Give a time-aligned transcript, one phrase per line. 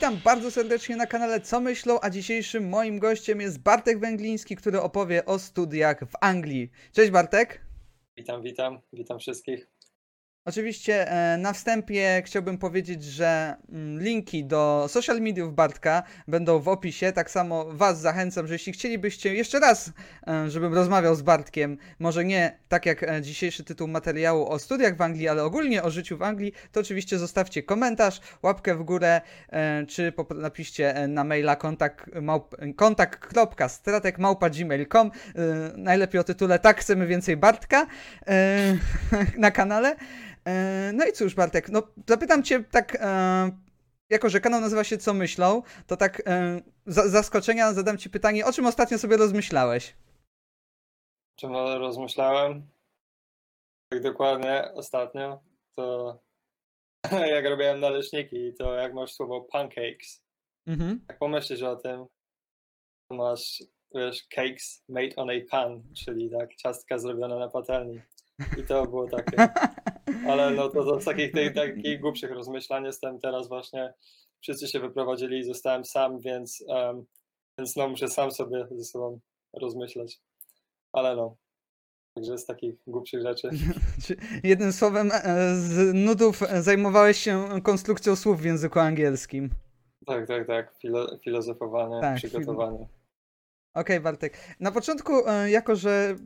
[0.00, 4.80] Witam bardzo serdecznie na kanale Co Myślą, a dzisiejszym moim gościem jest Bartek Węgliński, który
[4.80, 6.70] opowie o studiach w Anglii.
[6.92, 7.60] Cześć Bartek.
[8.16, 9.68] Witam, witam, witam wszystkich.
[10.44, 16.68] Oczywiście e, na wstępie chciałbym powiedzieć, że mm, linki do social mediów Bartka będą w
[16.68, 17.12] opisie.
[17.12, 19.92] Tak samo Was zachęcam, że jeśli chcielibyście jeszcze raz,
[20.26, 24.96] e, żebym rozmawiał z Bartkiem, może nie tak jak e, dzisiejszy tytuł materiału o studiach
[24.96, 29.20] w Anglii, ale ogólnie o życiu w Anglii, to oczywiście zostawcie komentarz, łapkę w górę,
[29.88, 32.10] czy napiszcie na maila kontakt,
[35.76, 37.86] Najlepiej o tytule Tak chcemy więcej Bartka
[39.38, 39.96] na kanale.
[40.46, 43.50] E, No i cóż, Bartek, no zapytam cię tak, e,
[44.10, 48.46] jako że kanał nazywa się Co Myślą, to tak e, za, zaskoczenia zadam ci pytanie,
[48.46, 49.96] o czym ostatnio sobie rozmyślałeś?
[51.36, 52.66] Czym rozmyślałem?
[53.92, 55.42] Tak dokładnie ostatnio,
[55.76, 56.18] to
[57.34, 60.22] jak robiłem naleśniki, to jak masz słowo pancakes,
[60.66, 61.00] Mhm.
[61.08, 62.06] jak pomyślisz o tym,
[63.08, 63.62] to masz,
[63.94, 68.00] wiesz, cakes made on a pan, czyli tak, ciastka zrobione na patelni.
[68.58, 69.36] I to było takie.
[70.28, 73.94] Ale no to, to z takich, tych, takich głupszych rozmyślań jestem teraz właśnie,
[74.40, 77.04] wszyscy się wyprowadzili i zostałem sam, więc, em,
[77.58, 79.20] więc no muszę sam sobie ze sobą
[79.52, 80.20] rozmyślać.
[80.92, 81.36] Ale no,
[82.14, 83.50] także z takich głupszych rzeczy.
[84.06, 89.50] Czy Jednym słowem, e, z nudów zajmowałeś się konstrukcją słów w języku angielskim.
[90.06, 92.88] Tak, tak, tak, filo, filozofowanie, Tak, przygotowanie.
[93.74, 94.38] Okej, Bartek.
[94.60, 96.16] Na początku, e, jako że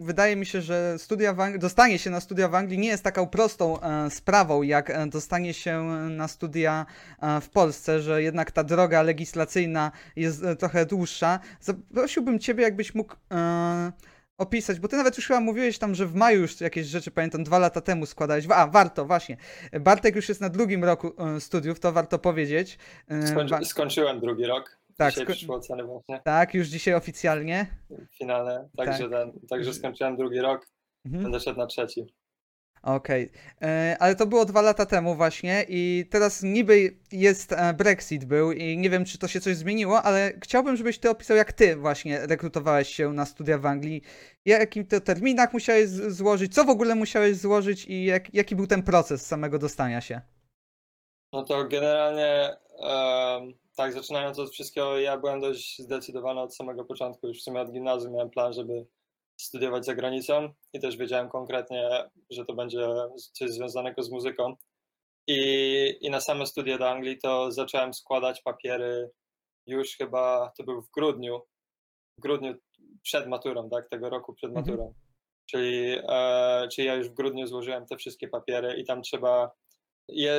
[0.00, 3.04] wydaje mi się, że studia w Anglii, dostanie się na studia w Anglii nie jest
[3.04, 6.86] taką prostą e, sprawą, jak e, dostanie się na studia
[7.22, 11.40] e, w Polsce, że jednak ta droga legislacyjna jest trochę dłuższa.
[11.60, 13.14] Zaprosiłbym Ciebie, jakbyś mógł
[14.38, 17.44] opisać, bo Ty nawet już chyba mówiłeś tam, że w maju już jakieś rzeczy, pamiętam,
[17.44, 18.46] dwa lata temu składałeś.
[18.50, 19.36] A, warto, właśnie.
[19.80, 22.78] Bartek już jest na drugim roku studiów, to warto powiedzieć.
[23.26, 24.81] Skończy, skończyłem drugi rok.
[25.04, 27.66] Tak, Dzisiaj oceny właśnie tak, już dzisiaj oficjalnie.
[28.18, 30.66] finalne, także, ten, także skończyłem drugi rok,
[31.06, 31.22] Mhm.
[31.22, 32.06] będę szedł na trzeci.
[32.82, 33.30] Okej,
[33.62, 38.52] E, ale to było dwa lata temu właśnie i teraz niby jest e, Brexit był
[38.52, 41.76] i nie wiem, czy to się coś zmieniło, ale chciałbym, żebyś ty opisał, jak ty
[41.76, 44.02] właśnie rekrutowałeś się na studia w Anglii,
[44.44, 48.82] jakim to terminach musiałeś złożyć, co w ogóle musiałeś złożyć i jak, jaki był ten
[48.82, 50.20] proces samego dostania się.
[51.32, 52.56] No to generalnie
[53.76, 57.28] tak, zaczynając od wszystkiego, ja byłem dość zdecydowany od samego początku.
[57.28, 58.86] Już w sumie od gimnazjum miałem plan, żeby
[59.36, 62.88] studiować za granicą i też wiedziałem konkretnie, że to będzie
[63.32, 64.56] coś związanego z muzyką.
[65.26, 69.10] I, I na same studia do Anglii to zacząłem składać papiery
[69.66, 71.42] już chyba, to był w grudniu,
[72.18, 72.54] w grudniu
[73.02, 74.66] przed maturą, tak, tego roku przed Mhm.
[74.66, 74.94] maturą.
[75.46, 79.50] Czyli, e, czyli ja już w grudniu złożyłem te wszystkie papiery i tam trzeba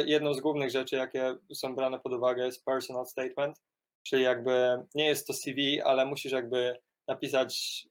[0.06, 3.62] jedną z głównych rzeczy, jakie są brane pod uwagę, jest personal statement,
[4.04, 7.84] czyli jakby nie jest to CV, ale musisz jakby napisać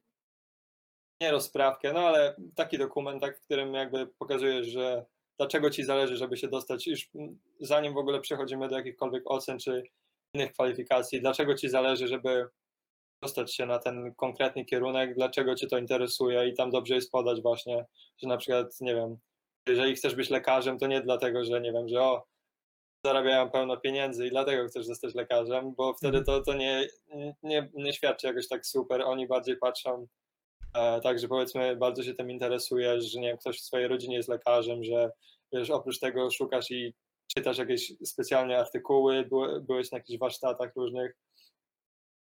[1.20, 5.04] nie rozprawkę, no ale taki dokument, tak, w którym jakby pokazujesz, że
[5.38, 7.10] dlaczego ci zależy, żeby się dostać, już
[7.60, 9.82] zanim w ogóle przechodzimy do jakichkolwiek ocen czy
[10.34, 12.48] innych kwalifikacji, dlaczego ci zależy, żeby
[13.22, 17.42] dostać się na ten konkretny kierunek, dlaczego cię to interesuje i tam dobrze jest podać
[17.42, 17.86] właśnie,
[18.18, 19.16] że na przykład, nie wiem,
[19.68, 22.24] jeżeli chcesz być lekarzem, to nie dlatego, że nie wiem, że o,
[23.06, 26.88] zarabiają pełno pieniędzy i dlatego chcesz zostać lekarzem, bo wtedy to, to nie,
[27.42, 29.02] nie, nie świadczy jakoś tak super.
[29.02, 30.06] Oni bardziej patrzą
[30.74, 34.16] e, tak, że powiedzmy bardzo się tym interesujesz, że nie wiem, ktoś w swojej rodzinie
[34.16, 35.10] jest lekarzem, że
[35.52, 36.94] wiesz, oprócz tego szukasz i
[37.34, 41.16] czytasz jakieś specjalne artykuły, były, byłeś na jakichś warsztatach różnych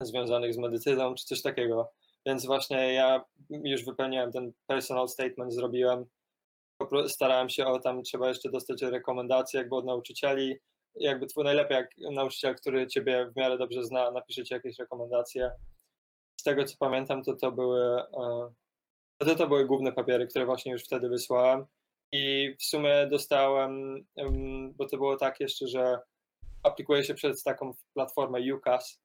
[0.03, 1.93] związanych z medycyną czy coś takiego.
[2.27, 6.06] Więc właśnie ja już wypełniłem ten personal statement, zrobiłem
[7.07, 10.57] starałem się o tam, trzeba jeszcze dostać rekomendacje jakby od nauczycieli.
[10.95, 15.51] Jakby twój najlepiej jak nauczyciel, który ciebie w miarę dobrze zna, napisze ci jakieś rekomendacje.
[16.41, 18.53] Z tego co pamiętam, to to były, e,
[19.19, 21.65] to, to były główne papiery, które właśnie już wtedy wysłałem.
[22.12, 25.99] I w sumie dostałem, em, bo to było tak jeszcze, że
[26.62, 29.00] aplikuje się przez taką platformę UCAS,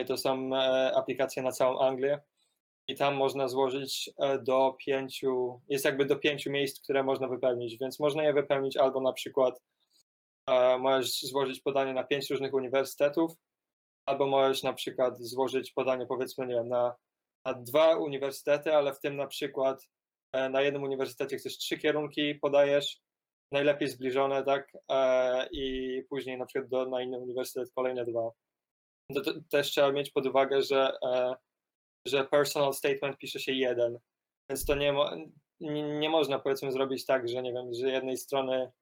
[0.00, 2.20] i to są e, aplikacje na całą Anglię
[2.88, 7.78] i tam można złożyć e, do pięciu, jest jakby do pięciu miejsc, które można wypełnić,
[7.78, 9.62] więc można je wypełnić albo na przykład
[10.48, 13.32] e, możesz złożyć podanie na pięć różnych uniwersytetów,
[14.06, 16.94] albo możesz na przykład złożyć podanie powiedzmy, nie wiem, na,
[17.44, 19.88] na dwa uniwersytety, ale w tym na przykład
[20.32, 23.00] e, na jednym uniwersytecie chcesz trzy kierunki, podajesz,
[23.52, 24.72] najlepiej zbliżone, tak,
[25.52, 28.30] i później na przykład do, na inny uniwersytet kolejne dwa.
[29.14, 30.92] To, to też trzeba mieć pod uwagę, że
[32.06, 33.98] że personal statement pisze się jeden,
[34.50, 35.10] więc to nie, mo,
[35.60, 38.72] nie, można powiedzmy zrobić tak, że nie wiem, że jednej strony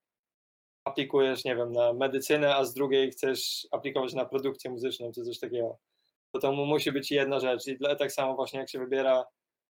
[0.87, 5.39] aplikujesz, nie wiem, na medycynę, a z drugiej chcesz aplikować na produkcję muzyczną czy coś
[5.39, 5.77] takiego.
[6.31, 9.25] To to mu musi być jedna rzecz i dla- tak samo właśnie jak się wybiera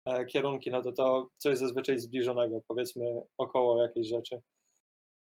[0.06, 4.42] e, kierunki, no to to coś zazwyczaj zbliżonego, powiedzmy około jakiejś rzeczy.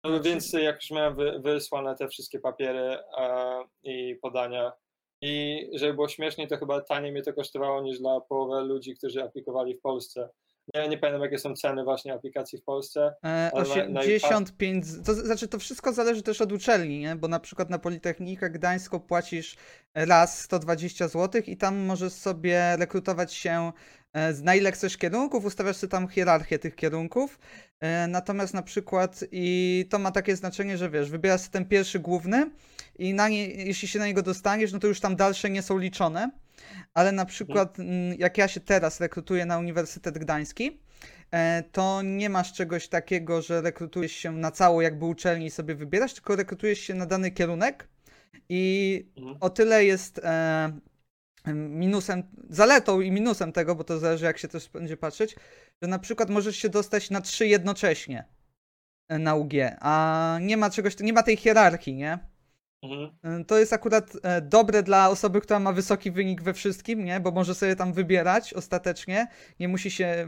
[0.03, 4.71] No więc jak już miałem wy, wysłane te wszystkie papiery e, i podania
[5.21, 9.23] i żeby było śmieszniej, to chyba taniej mnie to kosztowało niż dla połowy ludzi, którzy
[9.23, 10.29] aplikowali w Polsce.
[10.73, 13.13] Ja nie pamiętam jakie są ceny właśnie aplikacji w Polsce.
[13.25, 17.15] E, Ale na- na 85, to znaczy to wszystko zależy też od uczelni, nie?
[17.15, 19.55] bo na przykład na Politechnikę Gdańską płacisz
[19.95, 23.71] raz 120 zł i tam możesz sobie rekrutować się
[24.13, 27.39] e, z na ile chcesz kierunków, ustawiasz sobie tam hierarchię tych kierunków,
[27.79, 32.49] e, natomiast na przykład i to ma takie znaczenie, że wiesz, wybierasz ten pierwszy główny
[32.99, 35.77] i na nie, jeśli się na niego dostaniesz, no to już tam dalsze nie są
[35.77, 36.31] liczone,
[36.93, 40.79] ale na przykład mm, jak ja się teraz rekrutuję na Uniwersytet Gdański,
[41.31, 45.75] e, to nie masz czegoś takiego, że rekrutujesz się na całą jakby uczelnię i sobie
[45.75, 47.87] wybierasz, tylko rekrutujesz się na dany kierunek
[48.49, 49.37] i Mhm.
[49.39, 50.71] o tyle jest e,
[51.55, 55.35] minusem, zaletą i minusem tego, bo to zależy jak się też będzie patrzeć,
[55.81, 58.25] że na przykład możesz się dostać na trzy jednocześnie
[59.09, 62.19] e, na UG, a nie ma czegoś, nie ma tej hierarchii, nie?
[62.83, 63.41] Mhm.
[63.41, 67.19] Y, To jest akurat e, dobre dla osoby, która ma wysoki wynik we wszystkim, nie?
[67.19, 69.27] Bo może sobie tam wybierać ostatecznie.
[69.59, 70.27] Nie musi się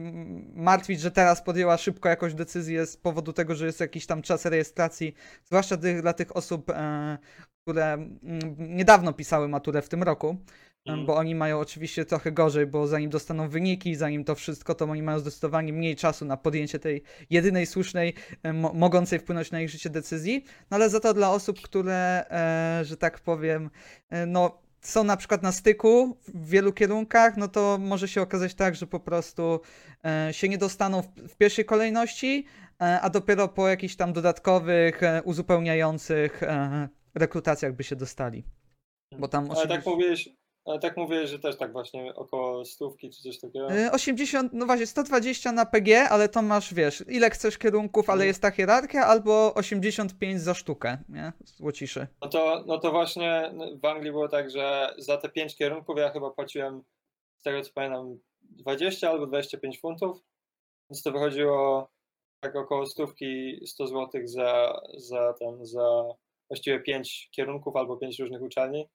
[0.53, 4.45] martwić, że teraz podjęła szybko jakąś decyzję z powodu tego, że jest jakiś tam czas
[4.45, 5.13] rejestracji.
[5.43, 7.17] Zwłaszcza dla tych osób, e,
[7.63, 7.97] które
[8.57, 10.37] niedawno pisały maturę w tym roku.
[10.85, 11.05] Mhm.
[11.05, 15.03] Bo oni mają oczywiście trochę gorzej, bo zanim dostaną wyniki, zanim to wszystko, to oni
[15.03, 18.13] mają zdecydowanie mniej czasu na podjęcie tej jedynej słusznej,
[18.43, 20.45] e, mo- mogącej wpłynąć na ich życie decyzji.
[20.71, 23.69] No ale za to dla osób, które, e, że tak powiem,
[24.09, 28.53] e, no są na przykład na styku w wielu kierunkach, no to może się okazać
[28.53, 29.61] tak, że po prostu
[30.05, 32.45] e, się nie dostaną w, w pierwszej kolejności,
[32.81, 38.43] e, a dopiero po jakichś tam dodatkowych, e, uzupełniających e, rekrutacjach by się dostali.
[39.19, 40.29] Bo tam Ale tak mówiłeś,
[40.65, 43.71] ale tak mówiłeś, że też tak właśnie około stówki czy coś takiego.
[43.71, 48.15] E, 80, no właśnie, 120 na PG, ale to masz, wiesz, ile chcesz kierunków, ale
[48.15, 48.27] Mhm.
[48.27, 51.33] jest ta hierarchia, albo 85 za sztukę, nie?
[51.45, 52.07] Złociszy.
[52.21, 56.09] No to, no to właśnie w Anglii było tak, że za te pięć kierunków ja
[56.09, 56.83] chyba płaciłem,
[57.37, 60.17] z tego co pamiętam, 20 albo 25 funtów,
[60.89, 61.87] więc to wychodziło
[62.43, 66.03] tak około stówki 100 zł za, za ten, za
[66.49, 68.89] właściwie pięć kierunków albo pięć różnych uczelni,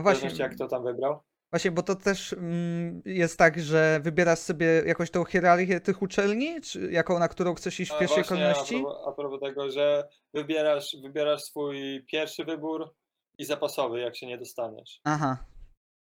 [0.00, 1.20] A w właśnie, zależności jak to tam wybrał.
[1.50, 6.60] właśnie, bo to też mm, jest tak, że wybierasz sobie jakąś tą hierarchię tych uczelni,
[6.60, 8.76] czy jaką, na którą chcesz iść w pierwszej właśnie kolejności?
[8.76, 12.94] A propos, a propos tego, że wybierasz, wybierasz swój pierwszy wybór
[13.38, 15.00] i zapasowy, jak się nie dostaniesz.
[15.04, 15.44] Aha.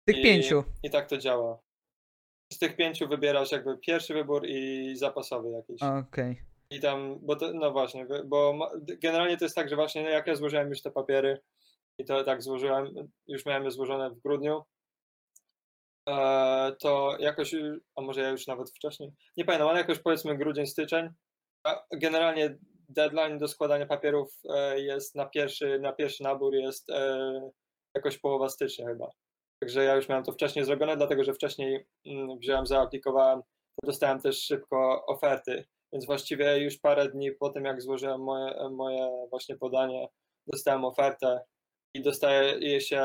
[0.04, 0.64] Tych I, pięciu.
[0.82, 1.58] I tak to działa.
[2.52, 5.82] Z tych pięciu wybierasz jakby pierwszy wybór i zapasowy jakiś.
[5.82, 6.42] Okej.
[6.70, 8.70] I tam, bo to, no właśnie, bo
[9.02, 11.40] generalnie to jest tak, że właśnie no jak ja złożyłem już te papiery
[11.98, 14.62] i to tak złożyłem, już miałem je złożone w grudniu,
[16.08, 17.54] e, to jakoś,
[17.96, 21.08] a może ja już nawet wcześniej, nie pamiętam, ale jakoś powiedzmy grudzień, styczeń,
[21.92, 22.58] generalnie
[22.88, 27.50] deadline do składania papierów e, jest na pierwszy, na pierwszy nabór jest e,
[27.94, 29.10] jakoś połowa stycznia chyba.
[29.60, 33.42] Także ja już miałem to wcześniej zrobione, dlatego że wcześniej mm, wziąłem, zaaplikowałem,
[33.84, 39.26] dostałem też szybko oferty, więc właściwie już parę dni po tym, jak złożyłem moje, moje
[39.30, 40.08] właśnie podanie,
[40.46, 41.40] dostałem ofertę
[41.96, 43.00] i dostaje się,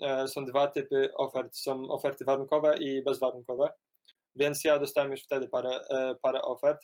[0.00, 3.72] e, są dwa typy ofert, są oferty warunkowe i bezwarunkowe,
[4.36, 6.80] więc ja dostałem już wtedy parę, e, parę ofert.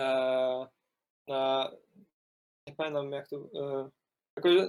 [0.00, 0.66] E,
[2.66, 3.36] nie pamiętam jak to,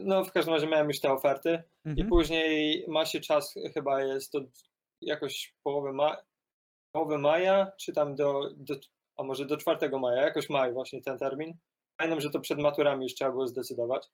[0.02, 2.10] no w każdym razie miałem już te oferty i Mhm.
[2.10, 4.40] później ma się czas, chyba jest do
[5.02, 6.18] jakoś połowy, ma,
[6.96, 8.76] połowy maja, czy tam do, do,
[9.18, 11.58] a może do 4 maja, jakoś maj właśnie ten termin.
[11.98, 14.08] Pamiętam, że to przed maturami już trzeba było zdecydować.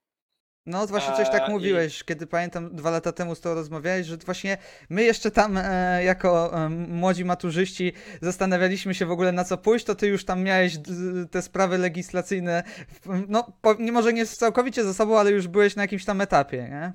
[0.68, 4.08] No właśnie coś tak A, i- mówiłeś, kiedy pamiętam dwa lata temu z tobą rozmawiałeś,
[4.08, 4.58] że właśnie
[4.90, 9.86] my jeszcze tam e, jako e, młodzi maturzyści zastanawialiśmy się w ogóle na co pójść,
[9.86, 10.78] to ty już tam miałeś
[11.32, 12.64] te sprawy legislacyjne,
[13.28, 16.58] no po, nie może nie całkowicie ze sobą, ale już byłeś na jakimś tam etapie,
[16.58, 16.94] nie?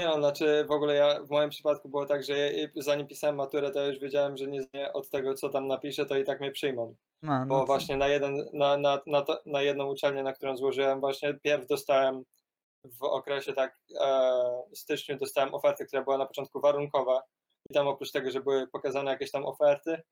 [0.00, 3.36] Nie no, znaczy w ogóle ja w moim przypadku było tak, że ja, zanim pisałem
[3.36, 6.40] maturę, to ja już wiedziałem, że nie od tego, co tam napiszę, to i tak
[6.40, 6.94] mnie przyjmą.
[7.28, 10.56] A, Bo no, właśnie na, jeden, na, na, na, to, na jedną uczelnię, na którą
[10.56, 12.24] złożyłem, właśnie pierw dostałem
[12.84, 17.22] w okresie tak e, styczniu dostałem ofertę, która była na początku warunkowa
[17.70, 20.02] i tam oprócz tego, że były pokazane jakieś tam oferty,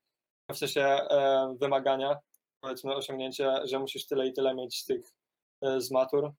[0.51, 2.19] w sensie e, wymagania,
[2.61, 5.13] powiedzmy osiągnięcie, że musisz tyle i tyle mieć z tych
[5.61, 6.31] e, z matur,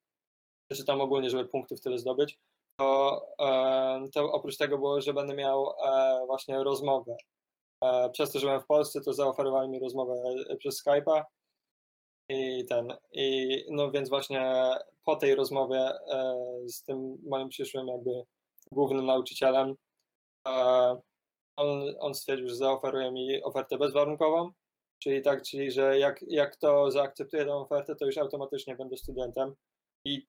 [0.73, 2.38] czy tam ogólnie, żeby punktów tyle zdobyć,
[2.76, 7.17] to, e, to oprócz tego było, że będę miał e, właśnie rozmowę.
[7.85, 10.14] E, przez to, że byłem w Polsce, to zaoferowali mi rozmowę
[10.59, 11.23] przez Skype'a
[12.28, 14.71] I ten, i no więc właśnie
[15.04, 16.35] po tej rozmowie e,
[16.66, 18.11] z tym moim przyszłym jakby
[18.73, 19.75] głównym nauczycielem,
[20.49, 20.50] e,
[21.57, 24.52] on, on stwierdził, że zaoferuje mi ofertę bezwarunkową,
[24.99, 29.54] czyli tak, czyli że jak, jak to zaakceptuję tę ofertę, to już automatycznie będę studentem.
[30.04, 30.26] I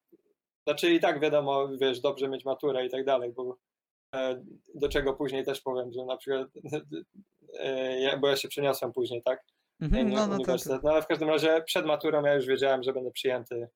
[0.68, 3.58] znaczy i tak wiadomo, wiesz, dobrze mieć maturę i tak dalej, bo
[4.16, 4.44] e,
[4.76, 6.48] do czego później też powiem, że na przykład,
[8.22, 9.46] bo ja się przeniosłem później, tak?
[9.82, 10.84] Mhm, no, no, to, uniwersytet.
[10.84, 13.68] No ale w każdym razie przed maturą ja już wiedziałem, że będę przyjęty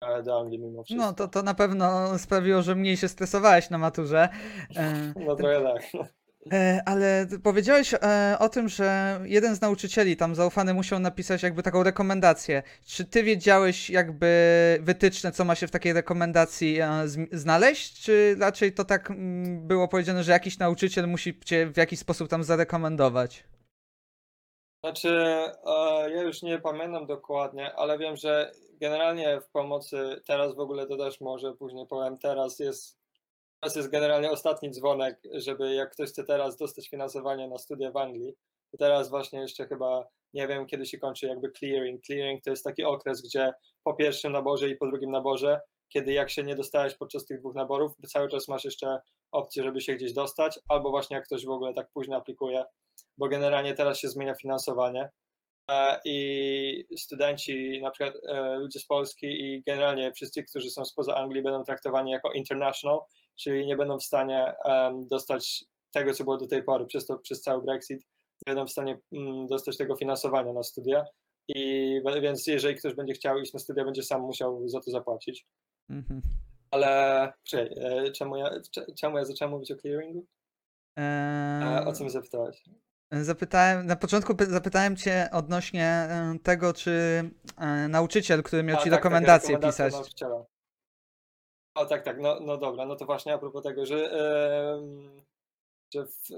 [0.00, 1.06] e, do Anglii mimo wszystko.
[1.06, 4.28] no to, to na pewno sprawiło, że mniej się stresowałeś na maturze.
[4.76, 5.82] E, No trochę tak.
[6.52, 7.94] E, Ale powiedziałeś
[8.38, 12.62] o tym, że jeden z nauczycieli tam zaufany musiał napisać jakby taką rekomendację.
[12.84, 14.28] Czy ty wiedziałeś jakby
[14.80, 16.78] wytyczne, co ma się w takiej rekomendacji
[17.32, 21.98] znaleźć, czy raczej to tak mm, było powiedziane, że jakiś nauczyciel musi cię w jakiś
[21.98, 23.44] sposób tam zarekomendować?
[24.84, 30.60] Znaczy, e, ja już nie pamiętam dokładnie, ale wiem, że generalnie w pomocy, teraz w
[30.60, 32.98] ogóle też może później powiem, teraz jest,
[33.60, 37.96] teraz jest generalnie ostatni dzwonek, żeby jak ktoś chce teraz dostać finansowanie na studia w
[37.96, 38.36] Anglii,
[38.78, 42.02] teraz właśnie jeszcze chyba, nie wiem kiedy się kończy jakby clearing.
[42.04, 43.52] Clearing to jest taki okres, gdzie
[43.84, 47.54] po pierwszym naborze i po drugim naborze, kiedy jak się nie dostałeś podczas tych dwóch
[47.54, 49.00] naborów, cały czas masz jeszcze
[49.32, 52.64] opcję, żeby się gdzieś dostać, albo właśnie jak ktoś w ogóle tak późno aplikuje,
[53.18, 55.08] bo generalnie teraz się zmienia finansowanie
[55.70, 61.14] e, i studenci, na przykład e, ludzie z Polski i generalnie wszyscy, którzy są spoza
[61.16, 62.98] Anglii będą traktowani jako international,
[63.36, 64.54] czyli nie będą w stanie
[65.10, 68.00] dostać tego, co było do tej pory przez, to, przez cały Brexit,
[68.46, 71.04] nie będą w stanie mm, dostać tego finansowania na studia
[71.48, 75.46] i więc jeżeli ktoś będzie chciał iść na studia, będzie sam musiał za to zapłacić.
[75.90, 76.22] Mhm.
[76.70, 80.26] Ale czekaj, e, czemu ja, cze- czemu ja zacząłem mówić o clearingu?
[80.96, 82.62] Eee, O co mnie zapytałeś?
[83.12, 86.90] Zapytałem, na początku py- zapytałem cię odnośnie e, tego, czy
[87.58, 90.00] e, nauczyciel, który miał A, ci tak, tak, rekomendacje rekomendacja pisać.
[90.00, 90.44] nauczyciela.
[91.74, 95.22] O tak, tak, no, no dobra, no to właśnie a propos tego, że, em,
[95.94, 96.28] że w,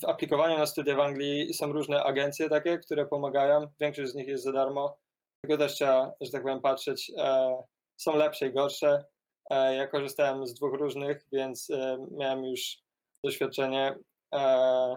[0.00, 4.28] w aplikowaniu na studia w Anglii są różne agencje takie, które pomagają, większość z nich
[4.28, 4.96] jest za darmo,
[5.42, 7.56] tylko też trzeba, że tak powiem, patrzeć, e,
[7.96, 9.04] są lepsze i gorsze.
[9.50, 12.78] E, ja korzystałem z dwóch różnych, więc e, miałem już
[13.24, 13.98] doświadczenie
[14.34, 14.96] e,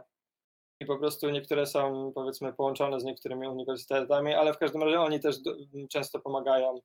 [0.80, 5.20] i po prostu niektóre są powiedzmy połączone z niektórymi uniwersytetami, ale w każdym razie oni
[5.20, 5.36] też
[5.90, 6.82] często pomagają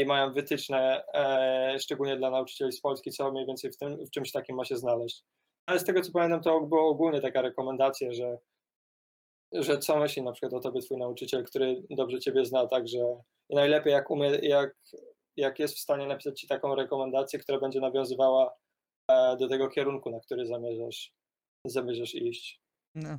[0.00, 4.10] i mają wytyczne, e, szczególnie dla nauczycieli z Polski, co mniej więcej w, tym, w
[4.10, 5.24] czymś takim ma się znaleźć.
[5.66, 8.38] Ale z tego co pamiętam, to była ogólnie taka rekomendacja, że,
[9.52, 13.92] że co myśli na przykład o tobie twój nauczyciel, który dobrze ciebie zna, także najlepiej
[13.92, 14.76] jak umie, jak,
[15.36, 18.54] jak jest w stanie napisać ci taką rekomendację, która będzie nawiązywała
[19.10, 21.12] e, do tego kierunku, na który zamierzasz,
[21.66, 22.63] zamierzasz iść.
[22.94, 23.18] No,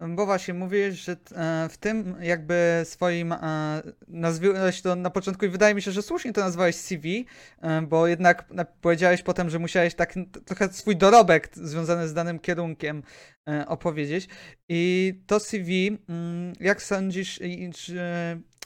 [0.00, 5.48] bo właśnie mówiłeś, że e, w tym jakby swoim e, nazwałeś to na początku i
[5.48, 7.26] wydaje mi się, że słusznie to nazwałeś CV,
[7.62, 10.14] e, bo jednak na- powiedziałeś potem, że musiałeś tak
[10.44, 13.02] trochę swój dorobek związany z danym kierunkiem
[13.48, 14.28] e, opowiedzieć.
[14.68, 17.40] I to CV, mm, jak sądzisz,
[17.74, 18.00] czy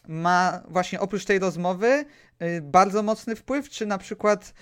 [0.09, 2.05] ma właśnie oprócz tej rozmowy
[2.43, 4.55] y, bardzo mocny wpływ, czy na przykład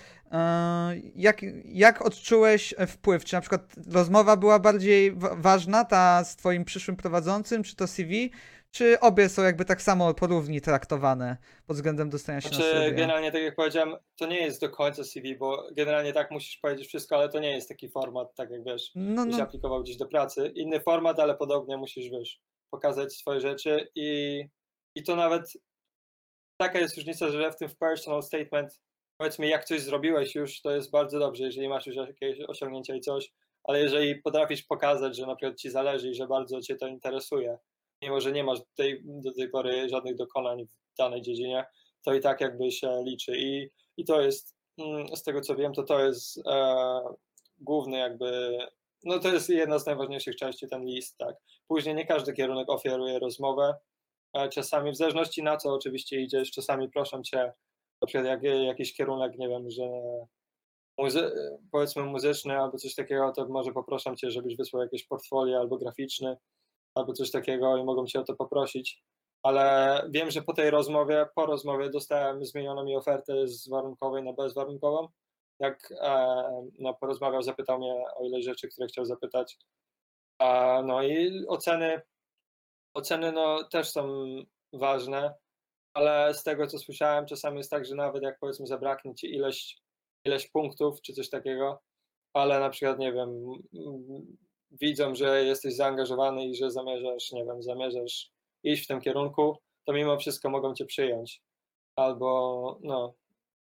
[1.15, 3.25] jak, jak odczułeś e, wpływ?
[3.25, 3.61] Czy na przykład
[3.93, 8.31] rozmowa była bardziej wa- ważna, ta z twoim przyszłym prowadzącym, czy to CV?
[8.71, 12.91] Czy obie są jakby tak samo porówni traktowane pod względem dostania się na Znaczy, studia?
[12.91, 16.87] generalnie, tak jak powiedziałem, to nie jest do końca CV, bo generalnie tak musisz powiedzieć
[16.87, 20.05] wszystko, ale to nie jest taki format, tak jak wiesz, No, no, aplikował gdzieś do
[20.05, 20.51] pracy.
[20.55, 22.39] Inny format, ale podobnie musisz, wiesz,
[22.73, 24.43] pokazać swoje rzeczy i,
[24.95, 25.53] i to nawet
[26.61, 28.79] taka jest różnica, że w tym personal statement,
[29.19, 33.01] powiedzmy, jak coś zrobiłeś już, to jest bardzo dobrze, jeżeli masz już jakieś osiągnięcia i
[33.01, 33.31] coś,
[33.63, 37.57] ale jeżeli potrafisz pokazać, że na przykład ci zależy i że bardzo cię to interesuje,
[38.01, 41.65] mimo że nie masz tej, do tej pory żadnych dokonań w danej dziedzinie,
[42.05, 43.37] to i tak jakby się liczy.
[43.37, 47.01] I, i to jest, mm, z tego co wiem, to to jest e,
[47.57, 48.57] główny jakby,
[49.03, 51.35] no to jest jedna z najważniejszych części, ten list, tak.
[51.67, 53.73] Później nie każdy kierunek oferuje rozmowę,
[54.33, 57.53] e, czasami w zależności na co oczywiście idziesz, czasami proszą cię,
[58.01, 59.83] na przykład jak, jakiś kierunek, nie wiem, że
[60.99, 61.31] muzy-
[61.71, 66.37] powiedzmy muzyczny albo coś takiego, to może poproszę cię, żebyś wysłał jakieś portfolio albo graficzny,
[66.95, 69.03] albo coś takiego i mogą cię o to poprosić.
[69.43, 74.33] Ale wiem, że po tej rozmowie, po rozmowie dostałem zmienioną mi ofertę z warunkowej na
[74.33, 75.07] bezwarunkową.
[75.59, 79.57] Jak e, no, porozmawiał, zapytał mnie o ile rzeczy, które chciał zapytać.
[80.39, 82.01] A, no i oceny,
[82.93, 84.25] oceny no, też są
[84.73, 85.33] ważne,
[85.93, 89.77] ale z tego co słyszałem, czasami jest tak, że nawet jak powiedzmy zabraknie ci ileś,
[90.25, 91.81] ileś punktów czy coś takiego,
[92.33, 93.29] ale na przykład, nie wiem,
[94.71, 98.31] widzą, że jesteś zaangażowany i że zamierzasz, nie wiem, zamierzasz
[98.63, 101.41] iść w tym kierunku, to mimo wszystko mogą cię przyjąć.
[101.95, 103.13] Albo no,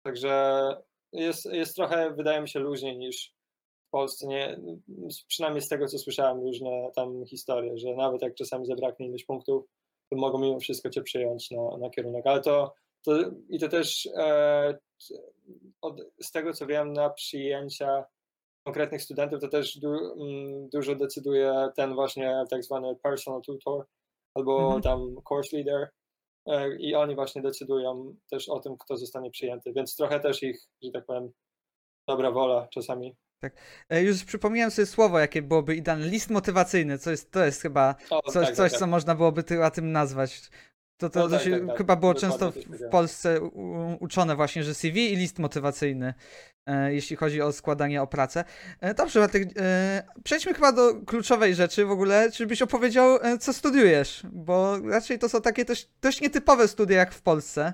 [0.03, 0.67] także
[1.13, 3.33] jest, jest trochę, wydaje mi się, luźniej niż
[3.87, 4.27] w Polsce.
[4.27, 4.59] Nie,
[5.27, 9.65] przynajmniej z tego, co słyszałem, różne tam historie, że nawet jak czasami zabraknie ileś punktów,
[10.15, 12.27] mogą mimo wszystko cię przyjąć na, na kierunek.
[12.27, 12.73] Ale to,
[13.05, 13.11] to
[13.49, 14.77] i to też e,
[15.81, 18.05] od, z tego, co wiem, na przyjęcia
[18.65, 23.85] konkretnych studentów, to też du, mm, dużo decyduje ten właśnie tak zwany personal tutor
[24.33, 24.81] albo Mhm.
[24.81, 25.89] tam course leader
[26.45, 30.61] e, i oni właśnie decydują też o tym, kto zostanie przyjęty, więc trochę też ich,
[30.83, 31.31] że tak powiem,
[32.07, 33.15] dobra wola czasami.
[33.89, 36.07] E, Już przypomniałem sobie słowo, jakie byłoby idealne.
[36.07, 38.79] List motywacyjny, co jest, to jest chyba O, coś, tak, tak, coś tak.
[38.79, 40.49] co można byłoby ty, tym nazwać.
[40.97, 41.77] To, to, No to tak, się tak, tak.
[41.77, 42.89] chyba było Dokładnie często w.
[42.91, 46.13] Polsce u, uczone właśnie, że CV i list motywacyjny,
[46.65, 48.43] e, jeśli chodzi o składanie o pracę.
[48.81, 52.31] E, dobrze, Bartek, e, przejdźmy chyba do kluczowej rzeczy w ogóle.
[52.31, 54.23] Czy byś opowiedział, e, co studiujesz?
[54.31, 57.73] Bo raczej to są takie dość, dość nietypowe studia jak w Polsce.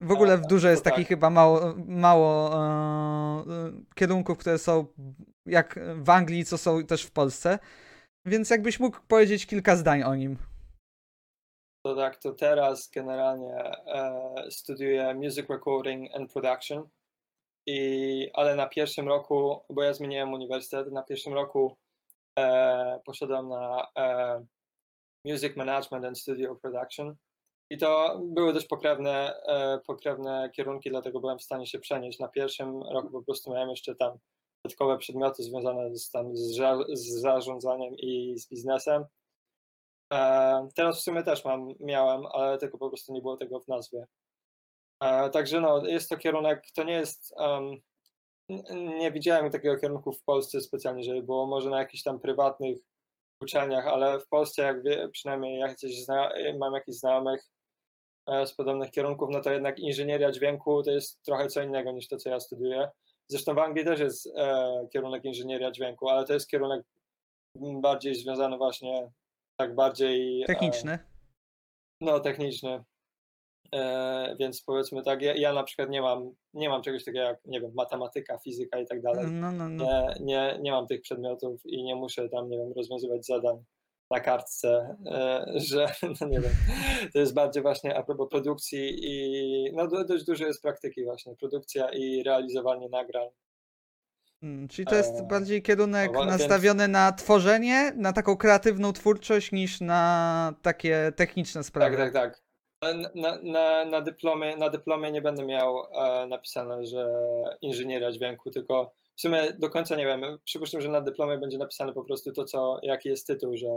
[0.00, 1.08] W ogóle w A, dużo jest takich tak.
[1.08, 4.86] chyba mało, mało e, e, kierunków, które są
[5.46, 7.58] jak w Anglii, co są też w Polsce.
[8.26, 10.38] Więc jakbyś mógł powiedzieć kilka zdań o nim.
[11.86, 13.54] To tak, to teraz generalnie
[13.86, 16.88] e, studiuję Music Recording and Production,
[17.66, 21.76] I, ale na pierwszym roku, bo ja zmieniłem uniwersytet, na pierwszym roku
[22.38, 24.44] e, poszedłem na e,
[25.24, 27.16] Music Management and Studio Production
[27.70, 32.18] i to były dość pokrewne, e, pokrewne kierunki, dlatego byłem w stanie się przenieść.
[32.18, 34.18] Na pierwszym roku po prostu miałem jeszcze tam
[34.64, 36.56] dodatkowe przedmioty związane z, tam, z,
[36.92, 39.04] z zarządzaniem i z biznesem.
[40.12, 43.68] E, Teraz w sumie też mam, miałem, ale tylko po prostu nie było tego w
[43.68, 44.06] nazwie.
[45.00, 47.34] E, Także no, jest to kierunek, to nie jest,
[48.48, 52.78] n- nie widziałem takiego kierunku w Polsce specjalnie, żeby było może na jakichś tam prywatnych
[53.42, 57.53] uczelniach, ale w Polsce jak wie, przynajmniej jak gdzieś zna, mam jakichś znajomych
[58.46, 62.16] z podobnych kierunków, no to jednak inżynieria dźwięku to jest trochę co innego niż to,
[62.16, 62.88] co ja studiuję.
[63.28, 66.82] Zresztą w Anglii też jest e, kierunek inżynieria dźwięku, ale to jest kierunek
[67.56, 69.10] bardziej związany właśnie
[69.56, 70.98] tak bardziej e, Techniczny.
[72.00, 72.84] no, techniczny.
[73.74, 77.44] E, więc powiedzmy tak, ja, ja na przykład nie mam, nie mam czegoś takiego jak,
[77.44, 79.26] nie wiem, matematyka, fizyka i tak dalej.
[79.30, 79.84] No, no, no.
[79.84, 83.64] Nie, nie, nie mam tych przedmiotów i nie muszę tam, nie wiem, rozwiązywać zadań
[84.10, 85.86] na kartce, e, że,
[86.20, 86.52] no nie wiem,
[87.12, 91.36] to jest bardziej właśnie a propos produkcji i no do, dość dużo jest praktyki właśnie,
[91.36, 93.28] produkcja i realizowanie nagrań.
[94.42, 98.92] Mm, Czyli to jest Eee, bardziej kierunek no, więc- nastawiony na tworzenie, na taką kreatywną
[98.92, 101.96] twórczość niż na takie techniczne sprawy.
[101.96, 102.44] Tak, tak, tak.
[102.82, 107.08] Na, na, na, na, dyplomie, na dyplomie nie będę miał e, napisane, że
[107.60, 110.38] inżynieria dźwięku, tylko w sumie do końca nie wiem.
[110.44, 113.68] Przypuszczam, że na dyplomie będzie napisane po prostu to, co, jaki jest tytuł, że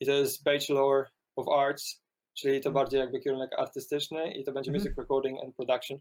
[0.00, 2.02] i to jest Bachelor of Arts,
[2.34, 2.74] czyli to Mhm.
[2.74, 4.82] bardziej jakby kierunek artystyczny i to będzie Mhm.
[4.84, 5.98] Music Recording and Production.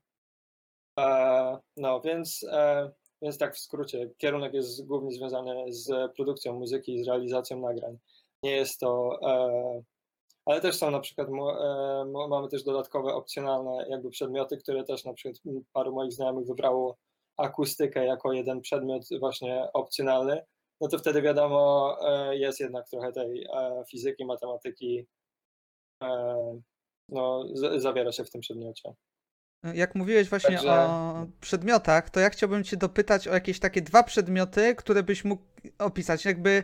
[1.00, 7.04] E, no, więc, e, więc tak w skrócie, kierunek jest głównie związany z produkcją muzyki,
[7.04, 7.98] z realizacją nagrań.
[8.44, 9.82] Nie jest to e,
[10.46, 11.28] ale też są na przykład,
[12.30, 15.42] mamy też dodatkowe opcjonalne jakby przedmioty, które też na przykład
[15.74, 16.98] paru moich znajomych wybrało
[17.38, 20.46] akustykę jako jeden przedmiot właśnie opcjonalny,
[20.82, 25.08] no to wtedy wiadomo, e, jest jednak trochę tej e, fizyki, matematyki,
[26.04, 26.60] e,
[27.10, 27.46] no
[27.78, 28.94] zawiera się w tym przedmiocie.
[29.74, 34.04] Jak mówiłeś właśnie Także- o przedmiotach, to ja chciałbym cię dopytać o jakieś takie dwa
[34.04, 35.44] przedmioty, które byś mógł
[35.80, 36.26] opisać.
[36.26, 36.64] Jakby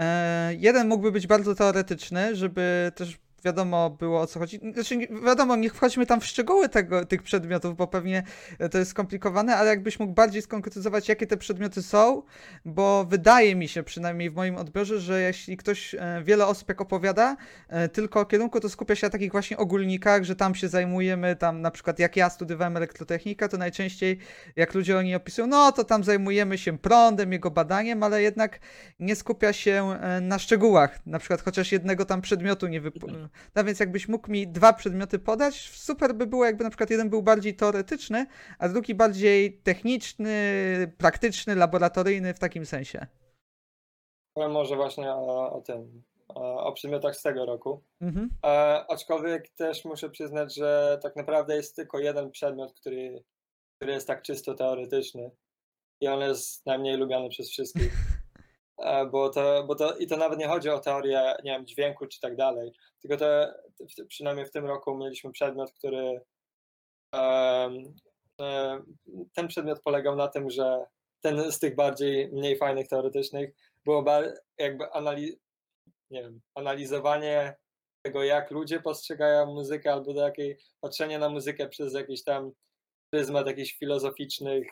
[0.00, 4.60] e, jeden mógłby być bardzo teoretyczny, żeby też wiadomo było o co chodzi.
[4.74, 8.22] Znaczy, wiadomo, nie wchodźmy tam w szczegóły tego, tych przedmiotów, bo pewnie
[8.70, 12.22] to jest skomplikowane, ale jakbyś mógł bardziej skonkretyzować, jakie te przedmioty są,
[12.64, 16.80] bo wydaje mi się, przynajmniej w moim odbiorze, że jeśli ktoś, e, wiele osób jak
[16.80, 17.36] opowiada,
[17.68, 21.36] e, tylko o kierunku, to skupia się na takich właśnie ogólnikach, że tam się zajmujemy,
[21.36, 24.18] tam na przykład jak ja studiowałem elektrotechnikę, to najczęściej
[24.56, 28.60] jak ludzie oni opisują, no to tam zajmujemy się prądem, jego badaniem, ale jednak
[29.00, 32.94] nie skupia się e, na szczegółach, na przykład chociaż jednego tam przedmiotu nie wyp...
[33.54, 37.10] No więc jakbyś mógł mi dwa przedmioty podać, super by było jakby na przykład jeden
[37.10, 38.26] był bardziej teoretyczny,
[38.58, 40.32] a drugi bardziej techniczny,
[40.98, 43.06] praktyczny, laboratoryjny w takim sensie.
[44.34, 47.82] Powiem może właśnie o, o tym, o, przedmiotach z tego roku.
[48.00, 48.30] Mhm.
[48.44, 48.48] E,
[48.88, 53.24] aczkolwiek też muszę przyznać, że tak naprawdę jest tylko jeden przedmiot, który,
[53.76, 55.30] który jest tak czysto teoretyczny
[56.00, 57.92] i on jest najmniej lubiany przez wszystkich.
[58.80, 62.06] E, bo to, bo to, I to nawet nie chodzi o teorię, nie wiem, dźwięku
[62.06, 63.46] czy tak dalej, tylko to
[64.08, 66.20] przynajmniej w tym roku mieliśmy przedmiot, który
[67.14, 67.70] e,
[69.34, 70.86] ten przedmiot polegał na tym, że
[71.20, 74.04] ten z tych bardziej, mniej fajnych teoretycznych było
[74.58, 75.36] jakby anali,
[76.10, 77.56] nie wiem, analizowanie
[78.02, 82.52] tego, jak ludzie postrzegają muzykę, albo do jakiej patrzenie na muzykę przez jakiś tam
[83.10, 84.66] pryzmat jakichś filozoficznych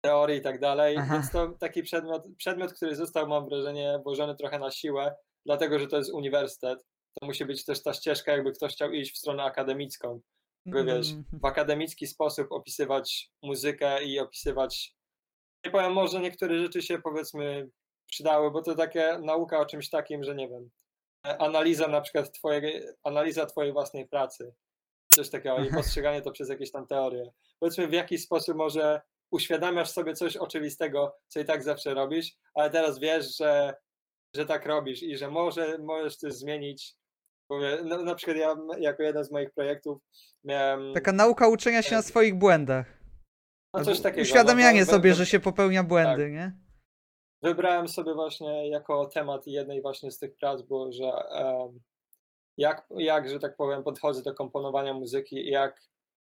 [0.00, 0.96] teorii i tak dalej.
[0.98, 1.14] Aha.
[1.14, 5.14] Więc to taki przedmiot, przedmiot, który został, mam wrażenie, włożony trochę na siłę,
[5.46, 6.86] dlatego że to jest uniwersytet.
[7.20, 10.20] To musi być też ta ścieżka, jakby ktoś chciał iść w stronę akademicką.
[10.66, 14.94] Jakby wiesz, Mm, w akademicki sposób opisywać muzykę i opisywać.
[15.64, 17.68] Nie powiem, może niektóre rzeczy się powiedzmy
[18.06, 20.70] przydały, bo to takie nauka o czymś takim, że nie wiem.
[21.26, 24.54] e, Analiza na przykład twojej, analiza twojej własnej pracy.
[25.14, 27.30] Coś takiego i postrzeganie to przez jakieś tam teorie.
[27.60, 32.70] Powiedzmy w jakiś sposób może uświadamiasz sobie coś oczywistego, co i tak zawsze robisz, ale
[32.70, 33.74] teraz wiesz, że,
[34.34, 36.94] że tak robisz i że może możesz coś zmienić.
[37.84, 39.98] No, na przykład ja jako jeden z moich projektów
[40.44, 42.86] miałem Taka nauka uczenia się na swoich błędach.
[43.74, 44.22] no, coś takiego.
[44.22, 46.32] Uświadamianie no, we- sobie, że się popełnia błędy, tak.
[46.32, 46.52] nie?
[47.42, 51.80] Wybrałem sobie właśnie jako temat jednej właśnie z tych prac, było, że em,
[52.56, 55.82] jak, jak, że tak powiem, podchodzę do komponowania muzyki jak,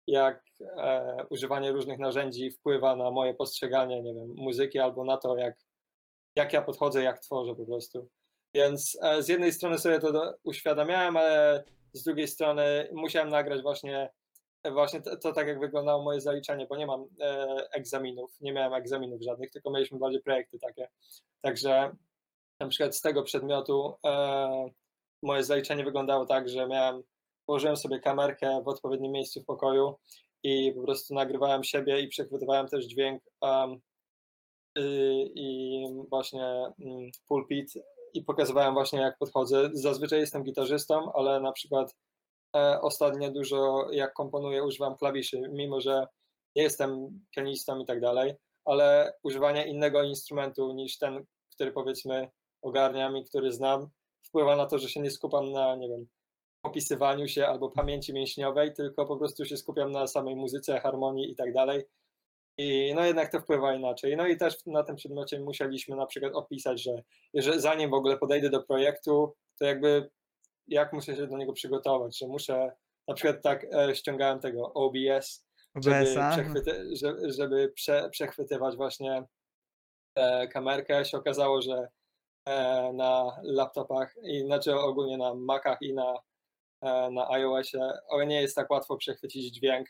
[0.06, 5.36] jak e, używanie różnych narzędzi wpływa na moje postrzeganie, nie wiem, muzyki albo na to,
[5.36, 5.56] jak,
[6.36, 8.08] jak ja podchodzę, jak tworzę po prostu.
[8.54, 13.62] Więc e, z jednej strony sobie to do, uświadamiałem, ale z drugiej strony musiałem nagrać
[13.62, 14.10] właśnie
[14.72, 18.74] właśnie to, to tak jak wyglądało moje zaliczenie, bo nie mam e, egzaminów, nie miałem
[18.74, 20.88] egzaminów żadnych, tylko mieliśmy bardziej projekty takie.
[21.40, 21.96] Także
[22.60, 24.70] na przykład z tego przedmiotu e,
[25.22, 27.02] moje zaliczenie wyglądało tak, że miałem,
[27.46, 29.94] położyłem sobie kamerkę w odpowiednim miejscu w pokoju
[30.42, 33.80] i po prostu nagrywałem siebie i przechwytywałem też dźwięk um,
[34.78, 36.44] y, i właśnie
[36.80, 37.72] mm, pulpit
[38.14, 39.70] i pokazywałem właśnie jak podchodzę.
[39.72, 41.94] Zazwyczaj jestem gitarzystą, ale na przykład
[42.56, 46.06] e, ostatnio dużo jak komponuję używam klawiszy, mimo że
[46.56, 52.28] nie jestem pianistą i tak dalej, ale używanie innego instrumentu niż ten, który powiedzmy
[52.62, 53.88] ogarniam i który znam,
[54.22, 56.06] wpływa na to, że się nie skupam na, nie wiem,
[56.64, 61.36] opisywaniu się albo pamięci mięśniowej, tylko po prostu się skupiam na samej muzyce, harmonii i
[61.36, 61.84] tak dalej.
[62.58, 64.16] I no jednak to wpływa inaczej.
[64.16, 68.18] No i też na tym przedmiocie musieliśmy na przykład opisać, że jeżeli, zanim w ogóle
[68.18, 70.10] podejdę do projektu, to jakby
[70.68, 72.72] jak muszę się do niego przygotować, że muszę,
[73.08, 76.30] na przykład tak e, ściągałem tego OBS, żeby, OBS-a.
[76.30, 79.24] przechwyty, żeby, żeby prze, przechwytywać właśnie
[80.14, 81.04] e, kamerkę.
[81.04, 81.88] Się okazało, że
[82.48, 86.14] e, na laptopach, i znaczy ogólnie na Macach i na,
[87.10, 89.88] na iOSie, o, nie jest tak łatwo przechwycić dźwięk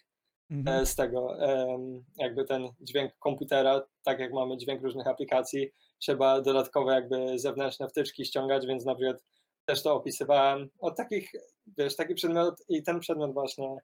[0.50, 0.82] Mhm.
[0.82, 6.40] e, z tego, em, jakby ten dźwięk komputera, tak jak mamy dźwięk różnych aplikacji, trzeba
[6.40, 9.22] dodatkowe jakby zewnętrzne wtyczki ściągać, więc na przykład
[9.64, 10.70] też to opisywałem.
[10.78, 11.32] Od takich,
[11.78, 13.76] wiesz, taki przedmiot i ten przedmiot właśnie,